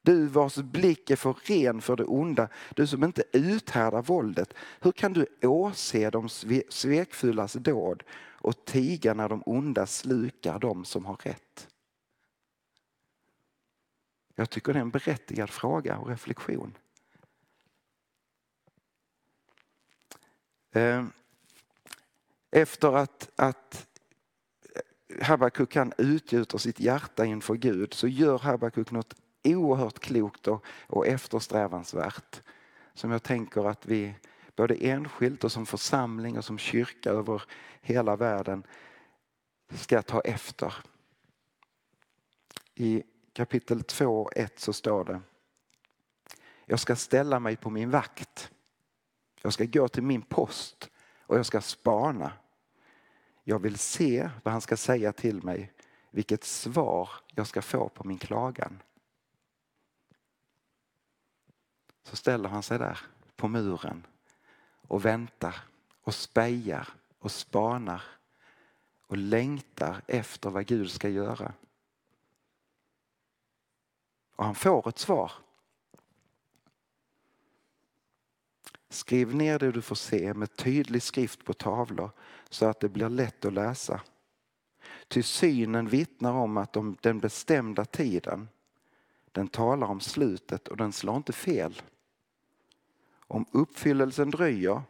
Du 0.01 0.27
vars 0.27 0.55
blick 0.55 1.09
är 1.09 1.15
för 1.15 1.33
ren 1.33 1.81
för 1.81 1.95
det 1.95 2.03
onda, 2.03 2.49
du 2.75 2.87
som 2.87 3.03
inte 3.03 3.23
uthärdar 3.31 4.01
våldet. 4.01 4.53
Hur 4.79 4.91
kan 4.91 5.13
du 5.13 5.25
åse 5.41 6.09
de 6.09 6.29
svekfullas 6.69 7.53
dåd 7.53 8.03
och 8.19 8.65
tiga 8.65 9.13
när 9.13 9.29
de 9.29 9.43
onda 9.45 9.85
slukar 9.85 10.59
de 10.59 10.85
som 10.85 11.05
har 11.05 11.15
rätt? 11.15 11.67
Jag 14.35 14.49
tycker 14.49 14.73
det 14.73 14.79
är 14.79 14.81
en 14.81 14.89
berättigad 14.89 15.49
fråga 15.49 15.97
och 15.97 16.07
reflektion. 16.07 16.77
Ehm, 20.71 21.11
efter 22.51 22.95
att, 22.97 23.29
att 23.35 23.87
Habakuk 25.21 25.69
kan 25.69 25.93
utgjuta 25.97 26.57
sitt 26.57 26.79
hjärta 26.79 27.25
inför 27.25 27.55
Gud 27.55 27.93
så 27.93 28.07
gör 28.07 28.37
Habakuk 28.37 28.91
något 28.91 29.15
oerhört 29.55 29.99
klokt 29.99 30.47
och, 30.47 30.65
och 30.87 31.07
eftersträvansvärt 31.07 32.41
som 32.93 33.11
jag 33.11 33.23
tänker 33.23 33.69
att 33.69 33.85
vi 33.85 34.15
både 34.55 34.75
enskilt 34.75 35.43
och 35.43 35.51
som 35.51 35.65
församling 35.65 36.37
och 36.37 36.45
som 36.45 36.57
kyrka 36.57 37.09
över 37.09 37.43
hela 37.81 38.15
världen 38.15 38.63
ska 39.73 40.01
ta 40.01 40.21
efter. 40.21 40.73
I 42.75 43.03
kapitel 43.33 43.83
2 43.83 44.29
1 44.35 44.59
så 44.59 44.73
står 44.73 45.03
det 45.05 45.21
Jag 46.65 46.79
ska 46.79 46.95
ställa 46.95 47.39
mig 47.39 47.55
på 47.55 47.69
min 47.69 47.89
vakt. 47.89 48.51
Jag 49.41 49.53
ska 49.53 49.65
gå 49.65 49.87
till 49.87 50.03
min 50.03 50.21
post 50.21 50.89
och 51.21 51.37
jag 51.37 51.45
ska 51.45 51.61
spana. 51.61 52.31
Jag 53.43 53.59
vill 53.59 53.77
se 53.77 54.29
vad 54.43 54.51
han 54.51 54.61
ska 54.61 54.77
säga 54.77 55.13
till 55.13 55.43
mig, 55.43 55.73
vilket 56.11 56.43
svar 56.43 57.09
jag 57.35 57.47
ska 57.47 57.61
få 57.61 57.89
på 57.89 58.03
min 58.03 58.17
klagan. 58.17 58.81
Så 62.09 62.15
ställer 62.15 62.49
han 62.49 62.63
sig 62.63 62.79
där 62.79 62.99
på 63.35 63.47
muren 63.47 64.05
och 64.87 65.05
väntar 65.05 65.55
och 66.01 66.13
spejar 66.13 66.87
och 67.19 67.31
spanar 67.31 68.03
och 69.07 69.17
längtar 69.17 70.01
efter 70.07 70.49
vad 70.49 70.65
Gud 70.65 70.91
ska 70.91 71.09
göra. 71.09 71.53
Och 74.35 74.45
han 74.45 74.55
får 74.55 74.89
ett 74.89 74.99
svar. 74.99 75.31
Skriv 78.89 79.35
ner 79.35 79.59
det 79.59 79.71
du 79.71 79.81
får 79.81 79.95
se 79.95 80.33
med 80.33 80.55
tydlig 80.55 81.03
skrift 81.03 81.45
på 81.45 81.53
tavlor 81.53 82.11
så 82.49 82.65
att 82.65 82.79
det 82.79 82.89
blir 82.89 83.09
lätt 83.09 83.45
att 83.45 83.53
läsa. 83.53 84.01
Ty 85.07 85.23
synen 85.23 85.87
vittnar 85.87 86.33
om 86.33 86.57
att 86.57 86.73
de, 86.73 86.97
den 87.01 87.19
bestämda 87.19 87.85
tiden, 87.85 88.47
den 89.31 89.47
talar 89.47 89.87
om 89.87 89.99
slutet 89.99 90.67
och 90.67 90.77
den 90.77 90.91
slår 90.91 91.17
inte 91.17 91.33
fel. 91.33 91.81
Om 93.31 93.45
uppfyllelsen 93.51 94.31
dröjer, 94.31 94.81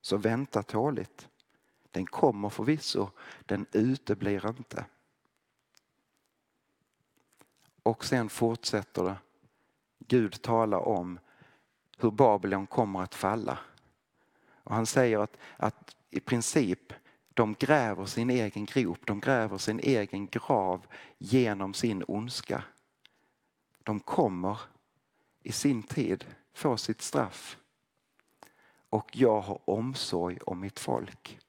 så 0.00 0.16
vänta 0.16 0.62
tåligt. 0.62 1.28
Den 1.90 2.06
kommer 2.06 2.48
förvisso, 2.48 3.10
den 3.46 3.66
uteblir 3.72 4.48
inte. 4.48 4.84
Och 7.82 8.04
sen 8.04 8.28
fortsätter 8.28 9.04
det. 9.04 9.16
Gud 9.98 10.42
talar 10.42 10.78
om 10.78 11.18
hur 11.98 12.10
Babylon 12.10 12.66
kommer 12.66 13.02
att 13.02 13.14
falla. 13.14 13.58
Och 14.46 14.74
han 14.74 14.86
säger 14.86 15.18
att, 15.18 15.36
att 15.56 15.96
i 16.10 16.20
princip 16.20 16.92
de 17.34 17.54
gräver 17.54 18.06
sin 18.06 18.30
egen 18.30 18.64
grop, 18.64 19.06
de 19.06 19.20
gräver 19.20 19.58
sin 19.58 19.80
egen 19.80 20.26
grav 20.26 20.86
genom 21.18 21.74
sin 21.74 22.04
ondska. 22.08 22.64
De 23.82 24.00
kommer 24.00 24.60
i 25.42 25.52
sin 25.52 25.82
tid 25.82 26.24
få 26.52 26.76
sitt 26.76 27.02
straff. 27.02 27.58
Och 28.94 29.16
jag 29.16 29.40
har 29.40 29.60
omsorg 29.64 30.38
om 30.46 30.60
mitt 30.60 30.78
folk. 30.78 31.40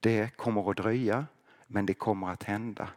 Det 0.00 0.36
kommer 0.36 0.70
att 0.70 0.76
dröja, 0.76 1.26
men 1.66 1.86
det 1.86 1.94
kommer 1.94 2.28
att 2.30 2.42
hända. 2.42 2.88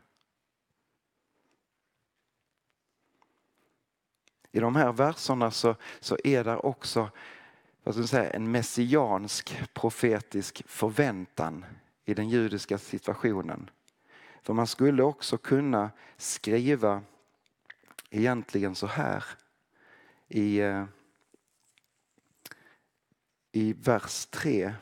I 4.52 4.60
de 4.60 4.76
här 4.76 4.92
verserna 4.92 5.52
så, 5.52 5.76
så 6.00 6.18
är 6.24 6.44
det 6.44 6.58
också 6.58 7.10
vad 7.84 7.96
ska 7.96 8.02
jag 8.02 8.10
säga, 8.10 8.30
en 8.30 8.52
messiansk 8.52 9.64
profetisk 9.74 10.64
förväntan 10.68 11.66
i 12.06 12.14
den 12.14 12.30
judiska 12.30 12.78
situationen. 12.78 13.70
För 14.44 14.54
man 14.54 14.68
skulle 14.68 15.04
också 15.04 15.38
kunna 15.38 15.92
skriva 16.18 17.02
egentligen 18.10 18.76
så 18.76 18.88
här 18.88 19.24
i, 20.28 20.60
eh, 20.60 20.86
i 23.52 23.74
vers 23.74 24.26
3. 24.26 24.74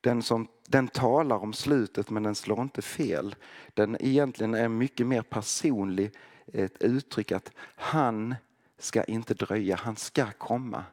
Den, 0.00 0.22
som, 0.22 0.48
den 0.68 0.88
talar 0.88 1.36
om 1.36 1.52
slutet 1.52 2.10
men 2.10 2.22
den 2.22 2.34
slår 2.34 2.62
inte 2.62 2.82
fel. 2.82 3.34
Den 3.74 3.96
egentligen 4.00 4.54
är 4.54 4.68
mycket 4.68 5.06
mer 5.06 5.22
personlig 5.22 6.12
ett 6.46 6.82
uttryck 6.82 7.32
att 7.32 7.52
han 7.76 8.34
ska 8.78 9.04
inte 9.04 9.34
dröja, 9.34 9.76
han 9.76 9.96
ska 9.96 10.32
komma. 10.32 10.84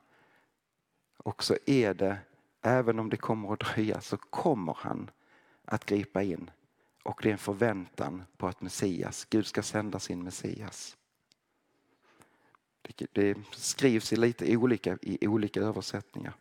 Och 1.18 1.44
så 1.44 1.58
är 1.66 1.94
det, 1.94 2.18
även 2.62 3.00
om 3.00 3.10
det 3.10 3.18
kommer 3.18 3.54
att 3.54 3.60
dröja, 3.60 4.02
så 4.02 4.18
kommer 4.18 4.78
han 4.80 5.10
att 5.66 5.86
gripa 5.86 6.24
in. 6.24 6.52
Och 7.04 7.20
det 7.24 7.30
är 7.30 7.34
en 7.34 7.38
förväntan 7.38 8.24
på 8.38 8.48
att 8.48 8.62
Messias, 8.62 9.26
Gud 9.30 9.48
ska 9.48 9.64
sända 9.64 10.00
sin 10.00 10.24
Messias. 10.24 10.98
Det 13.12 13.36
skrivs 13.52 14.14
i 14.14 14.16
lite 14.16 14.58
olika, 14.58 14.98
i 15.02 15.28
olika 15.28 15.62
översättningar. 15.62 16.34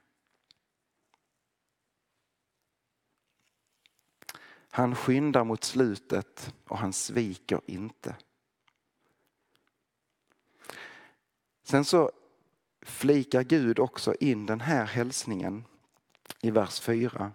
Han 4.71 4.97
skyndar 4.97 5.45
mot 5.45 5.65
slutet 5.65 6.55
och 6.65 6.79
han 6.79 6.93
sviker 6.93 7.61
inte. 7.67 8.17
Sen 11.63 11.85
så 11.85 12.11
flikar 12.83 13.43
Gud 13.43 13.79
också 13.79 14.15
in 14.21 14.47
den 14.47 14.61
här 14.61 14.85
hälsningen 14.85 15.65
i 16.41 16.51
vers 16.51 16.81
4. 16.81 17.33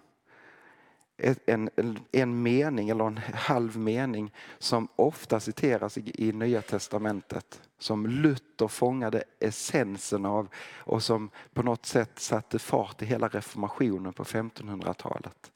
En, 1.45 1.69
en, 2.12 2.41
mening 2.43 2.89
eller 2.89 3.05
en 3.05 3.17
halv 3.33 3.77
mening 3.77 4.33
som 4.59 4.88
ofta 4.95 5.39
citeras 5.39 5.97
i, 5.97 6.27
i 6.27 6.31
Nya 6.31 6.62
Testamentet. 6.62 7.62
Som 7.77 8.07
Luther 8.07 8.67
fångade 8.67 9.23
essensen 9.39 10.25
av 10.25 10.47
och 10.77 11.03
som 11.03 11.29
på 11.53 11.63
något 11.63 11.86
sätt 11.86 12.19
satte 12.19 12.59
fart 12.59 13.01
i 13.01 13.05
hela 13.05 13.27
reformationen 13.27 14.13
på 14.13 14.23
1500-talet. 14.23 15.51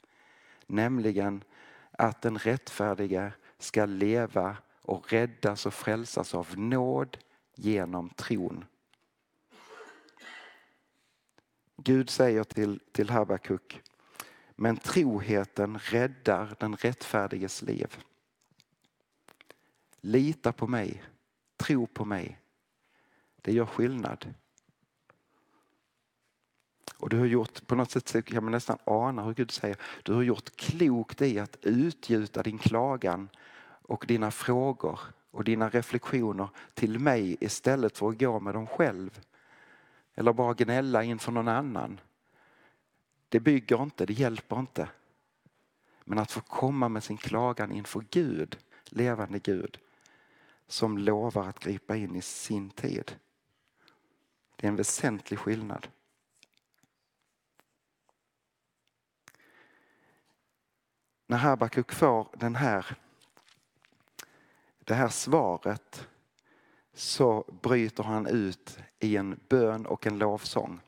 Nämligen 0.68 1.44
att 1.92 2.22
den 2.22 2.38
rättfärdige 2.38 3.32
ska 3.58 3.86
leva 3.86 4.58
och 4.82 5.14
räddas 5.14 5.66
och 5.66 5.74
frälsas 5.74 6.36
av 6.36 6.48
nåd 6.58 7.18
genom 7.56 8.10
tron. 8.10 8.66
Gud 11.78 12.10
säger 12.10 12.44
till, 12.44 12.80
till 12.92 13.10
Habakuk, 13.10 13.82
men 14.60 14.78
troheten 14.78 15.80
räddar 15.80 16.56
den 16.60 16.76
rättfärdiges 16.76 17.62
liv. 17.62 17.98
Lita 20.02 20.52
på 20.52 20.68
mig, 20.68 21.04
tro 21.58 21.88
på 21.88 22.06
mig. 22.06 22.40
Det 23.42 23.54
gör 23.54 23.66
skillnad. 23.66 24.34
Och 26.98 27.10
du 27.10 27.20
har 27.20 27.26
gjort, 27.26 27.68
på 27.68 27.76
något 27.76 27.92
sätt 27.92 28.26
kan 28.26 28.44
man 28.44 28.52
nästan 28.52 28.78
ana 28.84 29.24
hur 29.24 29.34
Gud 29.34 29.52
säger, 29.52 29.78
du 30.04 30.14
har 30.14 30.24
gjort 30.24 30.56
klokt 30.56 31.22
i 31.22 31.40
att 31.40 31.58
utgjuta 31.62 32.44
din 32.44 32.58
klagan 32.58 33.30
och 33.82 34.06
dina 34.08 34.32
frågor 34.32 35.00
och 35.32 35.44
dina 35.44 35.70
reflektioner 35.70 36.50
till 36.74 37.00
mig 37.00 37.38
istället 37.40 37.98
för 37.98 38.10
att 38.10 38.20
gå 38.20 38.40
med 38.40 38.54
dem 38.54 38.68
själv. 38.68 39.22
Eller 40.16 40.34
bara 40.34 40.54
gnälla 40.54 41.04
inför 41.04 41.32
någon 41.32 41.48
annan. 41.48 42.00
Det 43.30 43.40
bygger 43.40 43.84
inte, 43.84 44.06
det 44.06 44.14
hjälper 44.14 44.60
inte. 44.60 44.90
Men 46.04 46.20
att 46.20 46.32
få 46.32 46.42
komma 46.42 46.90
med 46.90 47.04
sin 47.04 47.18
klagan 47.18 47.72
inför 47.72 48.06
Gud, 48.10 48.58
levande 48.86 49.40
Gud, 49.40 49.80
som 50.68 50.98
lovar 50.98 51.48
att 51.48 51.60
gripa 51.60 51.96
in 51.96 52.16
i 52.16 52.22
sin 52.22 52.70
tid. 52.70 53.16
Det 54.56 54.68
är 54.68 54.70
en 54.70 54.76
väsentlig 54.76 55.40
skillnad. 55.40 55.88
När 61.28 61.38
Habakuk 61.38 61.92
får 61.92 62.28
den 62.34 62.56
här 62.56 62.98
det 64.88 64.94
här 64.94 65.10
svaret 65.10 66.08
så 66.94 67.46
bryter 67.62 68.04
han 68.04 68.28
ut 68.28 68.80
i 69.00 69.18
en 69.18 69.40
bön 69.50 69.86
och 69.86 70.08
en 70.08 70.18
lovsång 70.18 70.82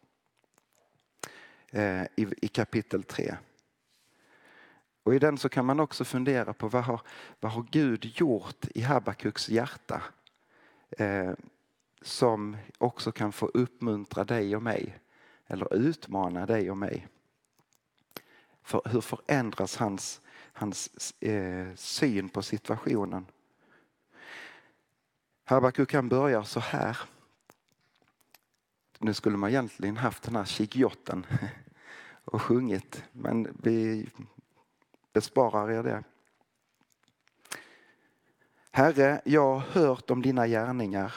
eh, 1.72 2.04
i 2.16 2.48
kapitel 2.48 3.04
3. 3.04 3.36
Och 5.04 5.16
I 5.16 5.20
den 5.20 5.38
så 5.38 5.50
kan 5.50 5.66
man 5.66 5.80
också 5.80 6.06
fundera 6.06 6.54
på 6.54 6.68
vad 6.68 6.84
har, 6.84 7.02
vad 7.40 7.52
har 7.52 7.66
Gud 7.72 8.06
gjort 8.06 8.66
i 8.76 8.82
Habakuks 8.82 9.50
hjärta 9.50 10.02
eh, 10.90 11.32
som 12.02 12.58
också 12.78 13.12
kan 13.12 13.32
få 13.32 13.46
uppmuntra 13.46 14.24
dig 14.24 14.56
och 14.56 14.64
mig 14.64 15.00
eller 15.48 15.74
utmana 15.74 16.46
dig 16.46 16.72
och 16.72 16.78
mig. 16.78 17.08
För 18.62 18.82
hur 18.86 19.02
förändras 19.02 19.78
hans, 19.78 20.22
hans 20.54 21.14
eh, 21.22 21.76
syn 21.76 22.30
på 22.30 22.42
situationen? 22.42 23.26
Habakuk 25.44 25.94
han 25.94 26.10
börjar 26.10 26.44
så 26.44 26.60
här. 26.60 26.98
Nu 29.00 29.14
skulle 29.14 29.38
man 29.38 29.50
egentligen 29.50 29.98
haft 29.98 30.24
den 30.24 30.36
här 30.36 30.46
kikjotten 30.46 31.26
och 32.26 32.42
sjungit 32.42 33.04
men 33.12 33.58
vi 33.64 34.10
besparar 35.14 35.72
er 35.72 35.84
det. 35.84 36.04
Herre, 38.72 39.22
jag 39.26 39.54
har 39.54 39.60
hört 39.60 40.10
om 40.10 40.22
dina 40.22 40.48
gärningar. 40.48 41.14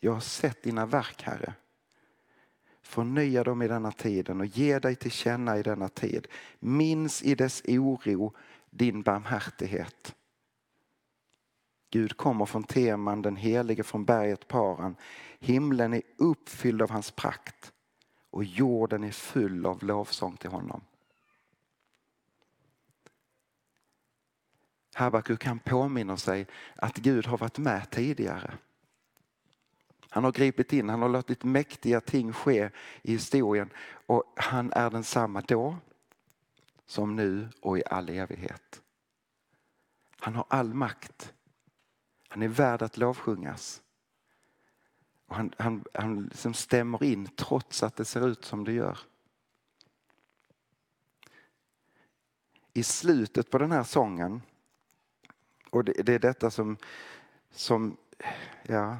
Jag 0.00 0.12
har 0.12 0.20
sett 0.20 0.62
dina 0.62 0.86
verk, 0.86 1.22
Herre. 1.22 1.54
Förnya 2.82 3.44
dem 3.44 3.62
i 3.62 3.68
denna 3.68 3.92
tiden 3.92 4.40
och 4.40 4.46
ge 4.46 4.78
dig 4.78 4.96
till 4.96 5.10
känna 5.10 5.58
i 5.58 5.62
denna 5.62 5.88
tid. 5.88 6.26
Minns 6.58 7.22
i 7.22 7.34
dess 7.34 7.62
oro 7.68 8.34
din 8.70 9.02
barmhärtighet. 9.02 10.15
Gud 11.90 12.16
kommer 12.16 12.46
från 12.46 12.64
Teman, 12.64 13.22
den 13.22 13.36
helige 13.36 13.82
från 13.82 14.04
berget 14.04 14.48
Paran. 14.48 14.96
Himlen 15.38 15.94
är 15.94 16.02
uppfylld 16.16 16.82
av 16.82 16.90
hans 16.90 17.10
prakt 17.10 17.72
och 18.30 18.44
jorden 18.44 19.04
är 19.04 19.10
full 19.10 19.66
av 19.66 19.84
lovsång 19.84 20.36
till 20.36 20.50
honom. 20.50 20.80
Habakuk 24.94 25.40
kan 25.40 25.58
påminna 25.58 26.16
sig 26.16 26.46
att 26.76 26.96
Gud 26.96 27.26
har 27.26 27.38
varit 27.38 27.58
med 27.58 27.90
tidigare. 27.90 28.58
Han 30.10 30.24
har 30.24 30.32
gripit 30.32 30.72
in, 30.72 30.88
han 30.88 31.02
har 31.02 31.08
låtit 31.08 31.44
mäktiga 31.44 32.00
ting 32.00 32.32
ske 32.32 32.70
i 33.02 33.12
historien 33.12 33.70
och 34.06 34.32
han 34.36 34.72
är 34.72 34.90
densamma 34.90 35.40
då 35.40 35.76
som 36.86 37.16
nu 37.16 37.48
och 37.60 37.78
i 37.78 37.82
all 37.90 38.08
evighet. 38.08 38.82
Han 40.20 40.34
har 40.34 40.46
all 40.48 40.74
makt. 40.74 41.32
Han 42.28 42.42
är 42.42 42.48
värd 42.48 42.82
att 42.82 42.96
lovsjungas. 42.96 43.82
Och 45.26 45.36
han 45.36 45.52
han, 45.58 45.84
han 45.94 46.24
liksom 46.24 46.54
stämmer 46.54 47.04
in 47.04 47.28
trots 47.36 47.82
att 47.82 47.96
det 47.96 48.04
ser 48.04 48.28
ut 48.28 48.44
som 48.44 48.64
det 48.64 48.72
gör. 48.72 48.98
I 52.72 52.82
slutet 52.82 53.50
på 53.50 53.58
den 53.58 53.72
här 53.72 53.84
sången, 53.84 54.42
och 55.70 55.84
det, 55.84 55.92
det 55.92 56.14
är 56.14 56.18
detta 56.18 56.50
som, 56.50 56.76
som 57.50 57.96
ja, 58.62 58.96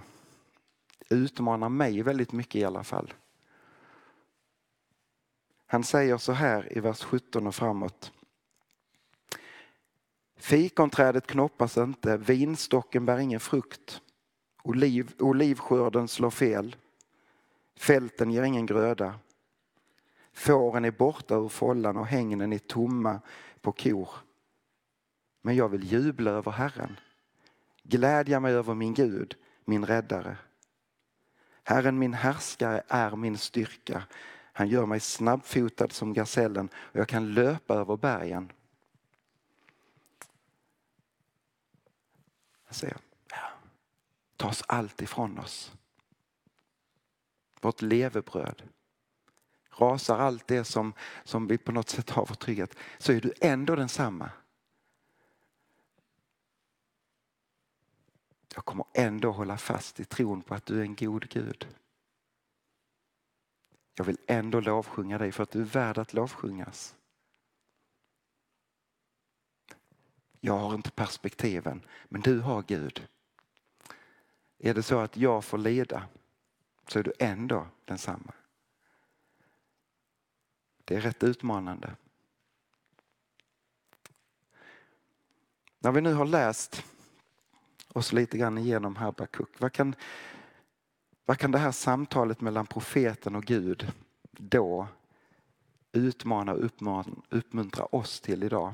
utmanar 1.09 1.69
mig 1.69 2.03
väldigt 2.03 2.33
mycket 2.33 2.55
i 2.55 2.65
alla 2.65 2.85
fall. 2.85 3.15
Han 5.67 5.85
säger 5.85 6.19
så 6.19 6.33
här 6.33 6.77
i 6.77 6.81
vers 6.81 7.03
17 7.03 7.47
och 7.47 7.55
framåt. 7.55 8.13
Fikonträdet 10.37 11.27
knoppas 11.27 11.77
inte, 11.77 12.17
vinstocken 12.17 13.07
bär 13.07 13.19
ingen 13.19 13.41
frukt. 13.41 14.01
Oliv, 14.63 15.13
olivskörden 15.19 16.09
slår 16.09 16.31
fel. 16.31 16.77
Fälten 17.79 18.31
ger 18.31 18.43
ingen 18.43 18.67
gröda. 18.67 19.15
Fåren 20.33 20.85
är 20.85 20.91
borta 20.91 21.35
ur 21.35 21.49
follan 21.49 21.97
och 21.97 22.07
hängnen 22.07 22.53
är 22.53 22.59
tomma 22.59 23.21
på 23.61 23.73
kor. 23.73 24.09
Men 25.43 25.57
jag 25.57 25.69
vill 25.69 25.93
jubla 25.93 26.31
över 26.31 26.53
Herren. 26.53 26.97
Glädja 27.83 28.41
mig 28.41 28.53
över 28.55 28.75
min 28.75 28.95
Gud, 28.95 29.37
min 29.65 29.87
räddare. 29.87 30.37
Herren 31.65 31.99
min 31.99 32.15
härskare 32.15 32.83
är 32.89 33.17
min 33.17 33.39
styrka. 33.39 34.03
Han 34.53 34.69
gör 34.69 34.87
mig 34.87 35.01
snabbfotad 35.01 35.89
som 35.89 36.13
gasellen 36.13 36.69
och 36.75 37.01
jag 37.01 37.09
kan 37.09 37.35
löpa 37.35 37.75
över 37.75 37.97
bergen. 37.97 38.53
Han 42.67 42.75
säger, 42.75 42.97
ja, 43.31 43.49
tas 44.37 44.63
allt 44.69 45.03
ifrån 45.03 45.39
oss. 45.39 45.73
Vårt 47.61 47.83
levebröd. 47.83 48.63
Rasar 49.71 50.19
allt 50.19 50.47
det 50.47 50.65
som, 50.65 50.93
som 51.25 51.47
vi 51.47 51.59
på 51.59 51.73
något 51.73 51.89
sätt 51.89 52.11
har 52.11 52.27
vår 52.27 52.35
trygghet 52.35 52.77
så 52.99 53.13
är 53.13 53.21
du 53.21 53.33
ändå 53.41 53.77
densamma. 53.77 54.31
Jag 58.55 58.65
kommer 58.65 58.87
ändå 58.95 59.31
hålla 59.31 59.59
fast 59.59 60.01
i 60.01 60.05
tron 60.05 60.43
på 60.43 60.55
att 60.55 60.67
du 60.67 60.79
är 60.79 60.83
en 60.83 60.95
god 60.95 61.29
Gud. 61.29 61.69
Jag 63.95 64.05
vill 64.05 64.19
ändå 64.27 64.61
lovsjunga 64.61 65.19
dig 65.19 65.33
för 65.33 65.43
att 65.43 65.51
du 65.51 65.61
är 65.61 65.65
värd 65.65 65.99
att 65.99 66.15
lovsjungas. 66.15 66.95
Jag 70.41 70.59
har 70.59 70.75
inte 70.75 70.91
perspektiven, 70.91 71.83
men 72.09 72.21
du 72.21 72.41
har 72.41 72.63
Gud. 72.63 73.07
Är 74.59 74.75
det 74.75 74.83
så 74.83 74.99
att 74.99 75.17
jag 75.17 75.45
får 75.45 75.59
lida, 75.59 76.03
så 76.89 76.99
är 76.99 77.03
du 77.03 77.13
ändå 77.19 77.67
densamma. 77.85 78.33
Det 80.85 80.97
är 80.97 81.01
rätt 81.01 81.23
utmanande. 81.23 81.97
När 85.79 85.93
vi 85.93 86.01
nu 86.01 86.15
har 86.15 86.27
läst 86.27 86.85
oss 87.89 88.13
lite 88.13 88.39
grann 88.39 88.59
igenom 88.59 88.97
Habakuk, 88.97 89.61
vad 89.61 89.73
kan, 89.73 89.95
vad 91.25 91.39
kan 91.39 91.51
det 91.51 91.59
här 91.59 91.73
samtalet 91.73 92.41
mellan 92.41 92.67
profeten 92.67 93.37
och 93.37 93.45
Gud 93.45 93.93
då 94.31 94.89
utmana 95.93 96.53
och 96.53 96.71
uppmuntra 97.31 97.85
oss 97.85 98.21
till 98.21 98.43
idag? 98.43 98.73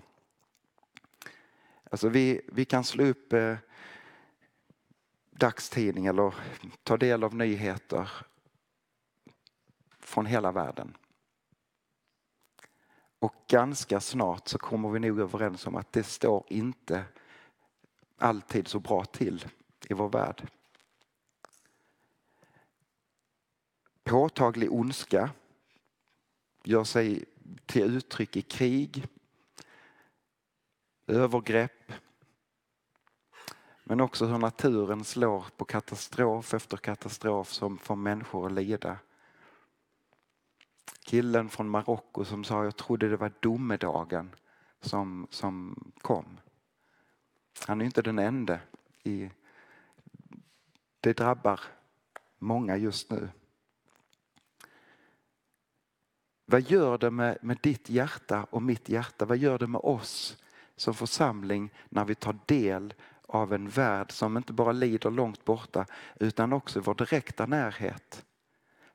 Alltså 1.93 2.09
vi, 2.09 2.41
vi 2.47 2.65
kan 2.65 2.85
slå 2.85 3.05
upp 3.05 3.33
eh, 3.33 3.57
dagstidning 5.31 6.07
eller 6.07 6.35
ta 6.83 6.97
del 6.97 7.25
av 7.25 7.35
nyheter 7.35 8.11
från 9.99 10.27
hela 10.27 10.53
världen. 10.53 10.97
Och 13.19 13.35
ganska 13.49 14.01
snart 14.01 14.49
så 14.49 14.59
kommer 14.59 14.91
vi 14.91 14.99
nog 14.99 15.21
överens 15.21 15.67
om 15.67 15.77
att 15.77 15.93
det 15.93 16.03
står 16.03 16.47
inte 16.49 17.05
alltid 18.19 18.69
så 18.69 18.81
bra 18.81 19.05
till 19.05 19.45
i 19.89 19.95
vår 19.95 20.09
värld. 20.09 20.49
Påtaglig 24.05 24.73
ondska 24.73 25.31
gör 26.65 26.85
sig 26.85 27.25
till 27.67 27.97
uttryck 27.97 28.37
i 28.37 28.43
krig, 28.43 29.07
övergrepp, 31.07 31.93
men 33.85 34.01
också 34.01 34.27
hur 34.27 34.39
naturen 34.39 35.05
slår 35.05 35.45
på 35.57 35.65
katastrof 35.65 36.55
efter 36.55 36.77
katastrof 36.77 37.53
som 37.53 37.79
får 37.79 37.97
människor 37.97 38.47
att 38.47 38.53
lida. 38.53 38.99
Killen 41.05 41.49
från 41.49 41.69
Marocko 41.69 42.25
som 42.25 42.45
sa 42.45 42.65
jag 42.65 42.77
trodde 42.77 43.09
det 43.09 43.17
var 43.17 43.33
domedagen 43.41 44.35
som, 44.81 45.27
som 45.31 45.77
kom. 46.01 46.41
Han 47.67 47.81
är 47.81 47.85
inte 47.85 48.03
den 48.03 48.19
enda. 48.19 48.61
I, 49.05 49.31
det 51.01 51.17
drabbar 51.17 51.61
många 52.39 52.77
just 52.77 53.11
nu. 53.11 53.29
Vad 56.47 56.61
gör 56.61 56.99
det 56.99 57.11
med, 57.11 57.39
med 57.43 57.59
ditt 57.63 57.91
hjärta 57.91 58.47
och 58.51 58.63
mitt 58.63 58.89
hjärta? 58.89 59.25
Vad 59.25 59.39
gör 59.39 59.59
det 59.59 59.67
med 59.67 59.81
oss 59.81 60.42
som 60.77 60.95
församling 60.95 61.71
när 61.89 62.05
vi 62.05 62.15
tar 62.15 62.39
del 62.47 62.95
av 63.27 63.53
en 63.53 63.69
värld 63.69 64.13
som 64.13 64.37
inte 64.37 64.53
bara 64.53 64.73
lider 64.73 65.11
långt 65.11 65.45
borta 65.45 65.87
utan 66.21 66.53
också 66.53 66.79
i 66.79 66.83
vår 66.83 66.95
direkta 66.95 67.47
närhet? 67.47 68.25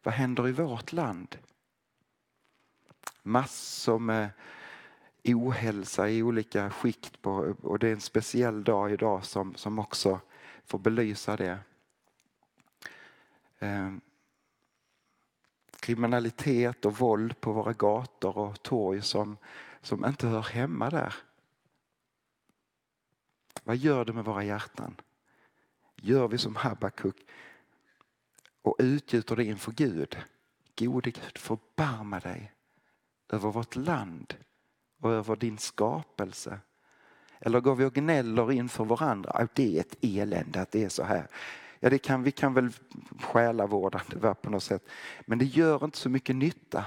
Vad 0.03 0.13
händer 0.13 0.47
i 0.47 0.51
vårt 0.51 0.91
land? 0.91 1.37
Massor 3.23 3.99
med 3.99 4.29
ohälsa 5.23 6.09
i 6.09 6.23
olika 6.23 6.69
skikt 6.69 7.21
på, 7.21 7.55
och 7.61 7.79
det 7.79 7.87
är 7.87 7.93
en 7.93 8.01
speciell 8.01 8.63
dag 8.63 8.91
idag 8.91 9.25
som, 9.25 9.55
som 9.55 9.79
också 9.79 10.19
får 10.65 10.79
belysa 10.79 11.35
det. 11.35 11.59
Eh, 13.59 13.93
kriminalitet 15.79 16.85
och 16.85 16.97
våld 16.97 17.41
på 17.41 17.51
våra 17.51 17.73
gator 17.73 18.37
och 18.37 18.63
torg 18.63 19.01
som, 19.01 19.37
som 19.81 20.05
inte 20.05 20.27
hör 20.27 20.41
hemma 20.41 20.89
där. 20.89 21.15
Vad 23.67 23.77
gör 23.77 24.06
det 24.06 24.13
med 24.13 24.25
våra 24.25 24.43
hjärtan? 24.43 24.95
Gör 25.95 26.27
vi 26.27 26.38
som 26.38 26.56
Habakuk 26.56 27.15
och 28.62 28.75
utgjuter 28.80 29.36
det 29.36 29.43
inför 29.43 29.71
Gud? 29.71 30.17
Gode 30.77 31.12
Gud, 31.12 31.38
förbarma 31.38 32.19
dig 32.19 32.53
över 33.30 33.51
vårt 33.51 33.75
land 33.75 34.34
och 35.01 35.12
över 35.12 35.36
din 35.36 35.58
skapelse? 35.58 36.60
Eller 37.39 37.60
går 37.60 37.75
vi 37.75 37.86
och 37.86 37.93
gnäller 37.93 38.51
inför 38.51 38.86
varandra? 38.86 39.47
Det 39.53 39.77
är 39.77 39.82
ett 39.82 39.97
elände 40.01 40.62
att 40.62 40.71
det 40.71 40.84
är 40.84 40.89
så 40.89 41.03
här. 41.03 41.27
Ja, 41.80 41.89
det 41.89 41.99
kan, 41.99 42.23
vi 42.23 42.32
kan 42.32 42.53
väl 42.53 42.69
själavårdande 43.19 44.17
vara 44.17 44.36
på 44.36 44.49
något 44.49 44.63
sätt. 44.63 44.88
Men 45.25 45.38
det 45.38 45.45
gör 45.45 45.86
inte 45.86 45.97
så 45.97 46.10
mycket 46.10 46.36
nytta. 46.36 46.86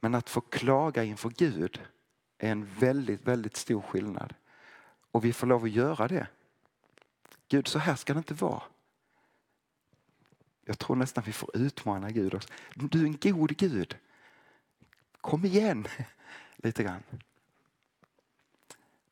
Men 0.00 0.14
att 0.14 0.30
få 0.30 0.40
klaga 0.40 1.04
inför 1.04 1.30
Gud 1.30 1.80
är 2.38 2.52
en 2.52 2.64
väldigt, 2.64 3.28
väldigt 3.28 3.56
stor 3.56 3.80
skillnad. 3.80 4.34
Och 5.14 5.24
vi 5.24 5.32
får 5.32 5.46
lov 5.46 5.64
att 5.64 5.70
göra 5.70 6.08
det. 6.08 6.26
Gud, 7.48 7.68
så 7.68 7.78
här 7.78 7.96
ska 7.96 8.12
det 8.12 8.18
inte 8.18 8.34
vara. 8.34 8.62
Jag 10.64 10.78
tror 10.78 10.96
nästan 10.96 11.24
vi 11.26 11.32
får 11.32 11.56
utmana 11.56 12.10
Gud 12.10 12.34
också. 12.34 12.48
Du 12.74 13.00
är 13.00 13.06
en 13.06 13.18
god 13.32 13.56
Gud. 13.56 13.96
Kom 15.20 15.44
igen, 15.44 15.86
lite 16.56 16.82
grann. 16.82 17.02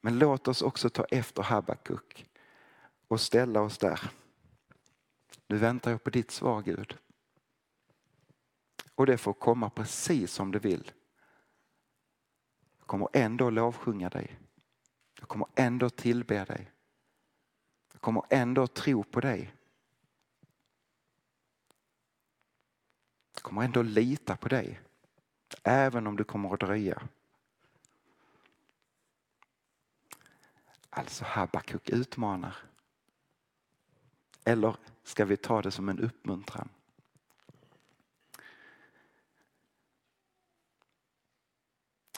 Men 0.01 0.19
låt 0.19 0.49
oss 0.49 0.63
också 0.63 0.91
ta 0.91 1.05
efter 1.05 1.43
Habakuk 1.43 2.27
och 3.09 3.21
ställa 3.21 3.61
oss 3.61 3.79
där. 3.79 4.11
Nu 5.47 5.57
väntar 5.57 5.91
jag 5.91 6.05
på 6.05 6.11
ditt 6.11 6.31
svar 6.31 6.63
Gud. 6.63 6.99
Och 8.95 9.07
det 9.07 9.19
får 9.19 9.33
komma 9.33 9.71
precis 9.71 10.33
som 10.33 10.53
du 10.53 10.59
vill. 10.59 10.93
Jag 12.79 12.87
kommer 12.87 13.09
ändå 13.13 13.51
lovsjunga 13.51 14.09
dig. 14.09 14.42
Jag 15.23 15.29
kommer 15.29 15.49
ändå 15.55 15.91
tillbe 15.91 16.45
dig. 16.45 16.71
Jag 17.93 18.01
kommer 18.01 18.23
ändå 18.31 18.67
tro 18.67 19.05
på 19.05 19.21
dig. 19.21 19.55
Jag 23.35 23.43
kommer 23.43 23.63
ändå 23.63 23.83
lita 23.83 24.37
på 24.37 24.49
dig. 24.49 24.81
Även 25.63 26.07
om 26.07 26.17
du 26.17 26.25
kommer 26.25 26.55
att 26.55 26.61
dröja. 26.61 27.03
Alltså 30.91 31.25
Habakuk 31.25 31.89
utmanar. 31.89 32.57
Eller 34.45 34.77
ska 35.03 35.25
vi 35.25 35.37
ta 35.37 35.63
det 35.63 35.71
som 35.71 35.89
en 35.89 35.99
uppmuntran. 35.99 36.69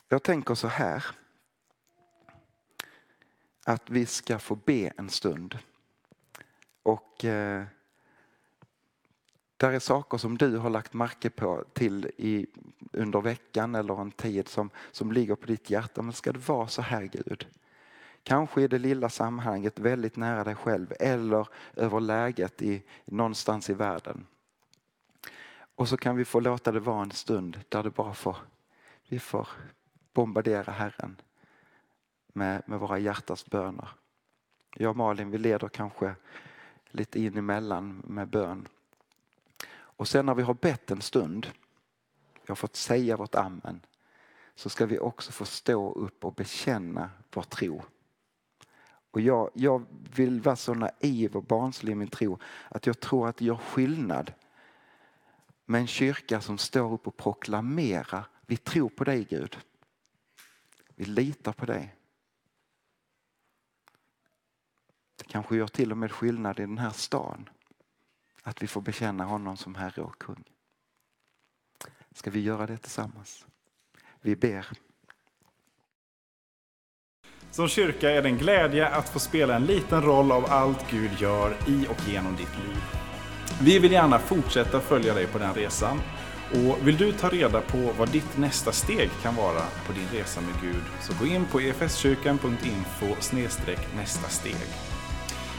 Jag 0.08 0.22
tänker 0.22 0.54
så 0.54 0.68
här. 0.68 1.04
Att 3.64 3.90
vi 3.90 4.06
ska 4.06 4.38
få 4.38 4.54
be 4.54 4.92
en 4.96 5.10
stund. 5.10 5.58
Och 6.82 7.24
eh, 7.24 7.64
där 9.56 9.72
är 9.72 9.78
saker 9.78 10.18
som 10.18 10.38
du 10.38 10.56
har 10.56 10.70
lagt 10.70 10.92
märke 10.92 11.30
på 11.30 11.64
till 11.72 12.10
i, 12.16 12.46
under 12.92 13.20
veckan 13.20 13.74
eller 13.74 14.00
en 14.00 14.10
tid 14.10 14.48
som, 14.48 14.70
som 14.92 15.12
ligger 15.12 15.34
på 15.34 15.46
ditt 15.46 15.70
hjärta. 15.70 16.02
Men 16.02 16.12
ska 16.12 16.32
det 16.32 16.48
vara 16.48 16.68
så 16.68 16.82
här 16.82 17.02
Gud? 17.02 17.46
Kanske 18.22 18.62
i 18.62 18.68
det 18.68 18.78
lilla 18.78 19.08
sammanhanget 19.08 19.78
väldigt 19.78 20.16
nära 20.16 20.44
dig 20.44 20.54
själv 20.54 20.92
eller 21.00 21.48
över 21.76 22.00
läget 22.00 22.62
i, 22.62 22.82
någonstans 23.04 23.70
i 23.70 23.74
världen. 23.74 24.26
Och 25.74 25.88
så 25.88 25.96
kan 25.96 26.16
vi 26.16 26.24
få 26.24 26.40
låta 26.40 26.72
det 26.72 26.80
vara 26.80 27.02
en 27.02 27.10
stund 27.10 27.60
där 27.68 27.82
det 27.82 27.90
bara 27.90 28.14
får, 28.14 28.36
vi 29.08 29.18
får 29.18 29.48
bombardera 30.12 30.72
Herren 30.72 31.16
med, 32.34 32.62
med 32.66 32.78
våra 32.78 32.98
hjärtas 32.98 33.46
böner. 33.46 33.88
Jag 34.76 34.90
och 34.90 34.96
Malin 34.96 35.30
vi 35.30 35.38
leder 35.38 35.68
kanske 35.68 36.14
lite 36.90 37.20
in 37.20 37.38
emellan 37.38 38.02
med 38.06 38.28
bön. 38.28 38.68
Och 39.72 40.08
sen 40.08 40.26
när 40.26 40.34
vi 40.34 40.42
har 40.42 40.54
bett 40.54 40.90
en 40.90 41.00
stund, 41.00 41.46
vi 42.34 42.48
har 42.48 42.54
fått 42.54 42.76
säga 42.76 43.16
vårt 43.16 43.34
amen, 43.34 43.80
så 44.54 44.68
ska 44.68 44.86
vi 44.86 44.98
också 44.98 45.32
få 45.32 45.44
stå 45.44 45.92
upp 45.92 46.24
och 46.24 46.34
bekänna 46.34 47.10
vår 47.32 47.42
tro. 47.42 47.82
Och 49.10 49.20
jag, 49.20 49.50
jag 49.54 49.86
vill 50.14 50.40
vara 50.40 50.56
så 50.56 50.74
naiv 50.74 51.36
och 51.36 51.44
barnslig 51.44 51.92
i 51.92 51.94
min 51.94 52.08
tro 52.08 52.38
att 52.68 52.86
jag 52.86 53.00
tror 53.00 53.28
att 53.28 53.36
det 53.36 53.44
gör 53.44 53.56
skillnad 53.56 54.32
med 55.64 55.80
en 55.80 55.86
kyrka 55.86 56.40
som 56.40 56.58
står 56.58 56.92
upp 56.92 57.06
och 57.06 57.16
proklamerar 57.16 58.26
vi 58.46 58.56
tror 58.56 58.88
på 58.88 59.04
dig 59.04 59.24
Gud. 59.24 59.58
Vi 60.94 61.04
litar 61.04 61.52
på 61.52 61.66
dig. 61.66 61.94
Det 65.13 65.13
kanske 65.26 65.56
gör 65.56 65.66
till 65.66 65.90
och 65.90 65.98
med 65.98 66.12
skillnad 66.12 66.60
i 66.60 66.62
den 66.62 66.78
här 66.78 66.90
stan. 66.90 67.48
Att 68.42 68.62
vi 68.62 68.66
får 68.66 68.80
bekänna 68.80 69.24
honom 69.24 69.56
som 69.56 69.74
Herre 69.74 70.02
och 70.02 70.18
kung. 70.18 70.44
Ska 72.12 72.30
vi 72.30 72.40
göra 72.40 72.66
det 72.66 72.76
tillsammans? 72.76 73.46
Vi 74.20 74.36
ber. 74.36 74.66
Som 77.50 77.68
kyrka 77.68 78.10
är 78.10 78.22
det 78.22 78.28
en 78.28 78.38
glädje 78.38 78.88
att 78.88 79.08
få 79.08 79.18
spela 79.18 79.56
en 79.56 79.66
liten 79.66 80.02
roll 80.02 80.32
av 80.32 80.46
allt 80.46 80.90
Gud 80.90 81.10
gör 81.18 81.56
i 81.66 81.86
och 81.86 82.08
genom 82.08 82.36
ditt 82.36 82.58
liv. 82.58 82.82
Vi 83.60 83.78
vill 83.78 83.92
gärna 83.92 84.18
fortsätta 84.18 84.80
följa 84.80 85.14
dig 85.14 85.26
på 85.26 85.38
den 85.38 85.54
resan. 85.54 86.00
Och 86.50 86.88
vill 86.88 86.96
du 86.96 87.12
ta 87.12 87.28
reda 87.28 87.60
på 87.60 87.92
vad 87.98 88.08
ditt 88.08 88.38
nästa 88.38 88.72
steg 88.72 89.10
kan 89.22 89.34
vara 89.36 89.62
på 89.86 89.92
din 89.92 90.08
resa 90.20 90.40
med 90.40 90.60
Gud 90.62 90.82
så 91.00 91.12
gå 91.20 91.26
in 91.26 91.44
på 91.44 91.60
efskyrkan.info 91.60 93.06
nästa 93.96 94.28
steg. 94.28 94.93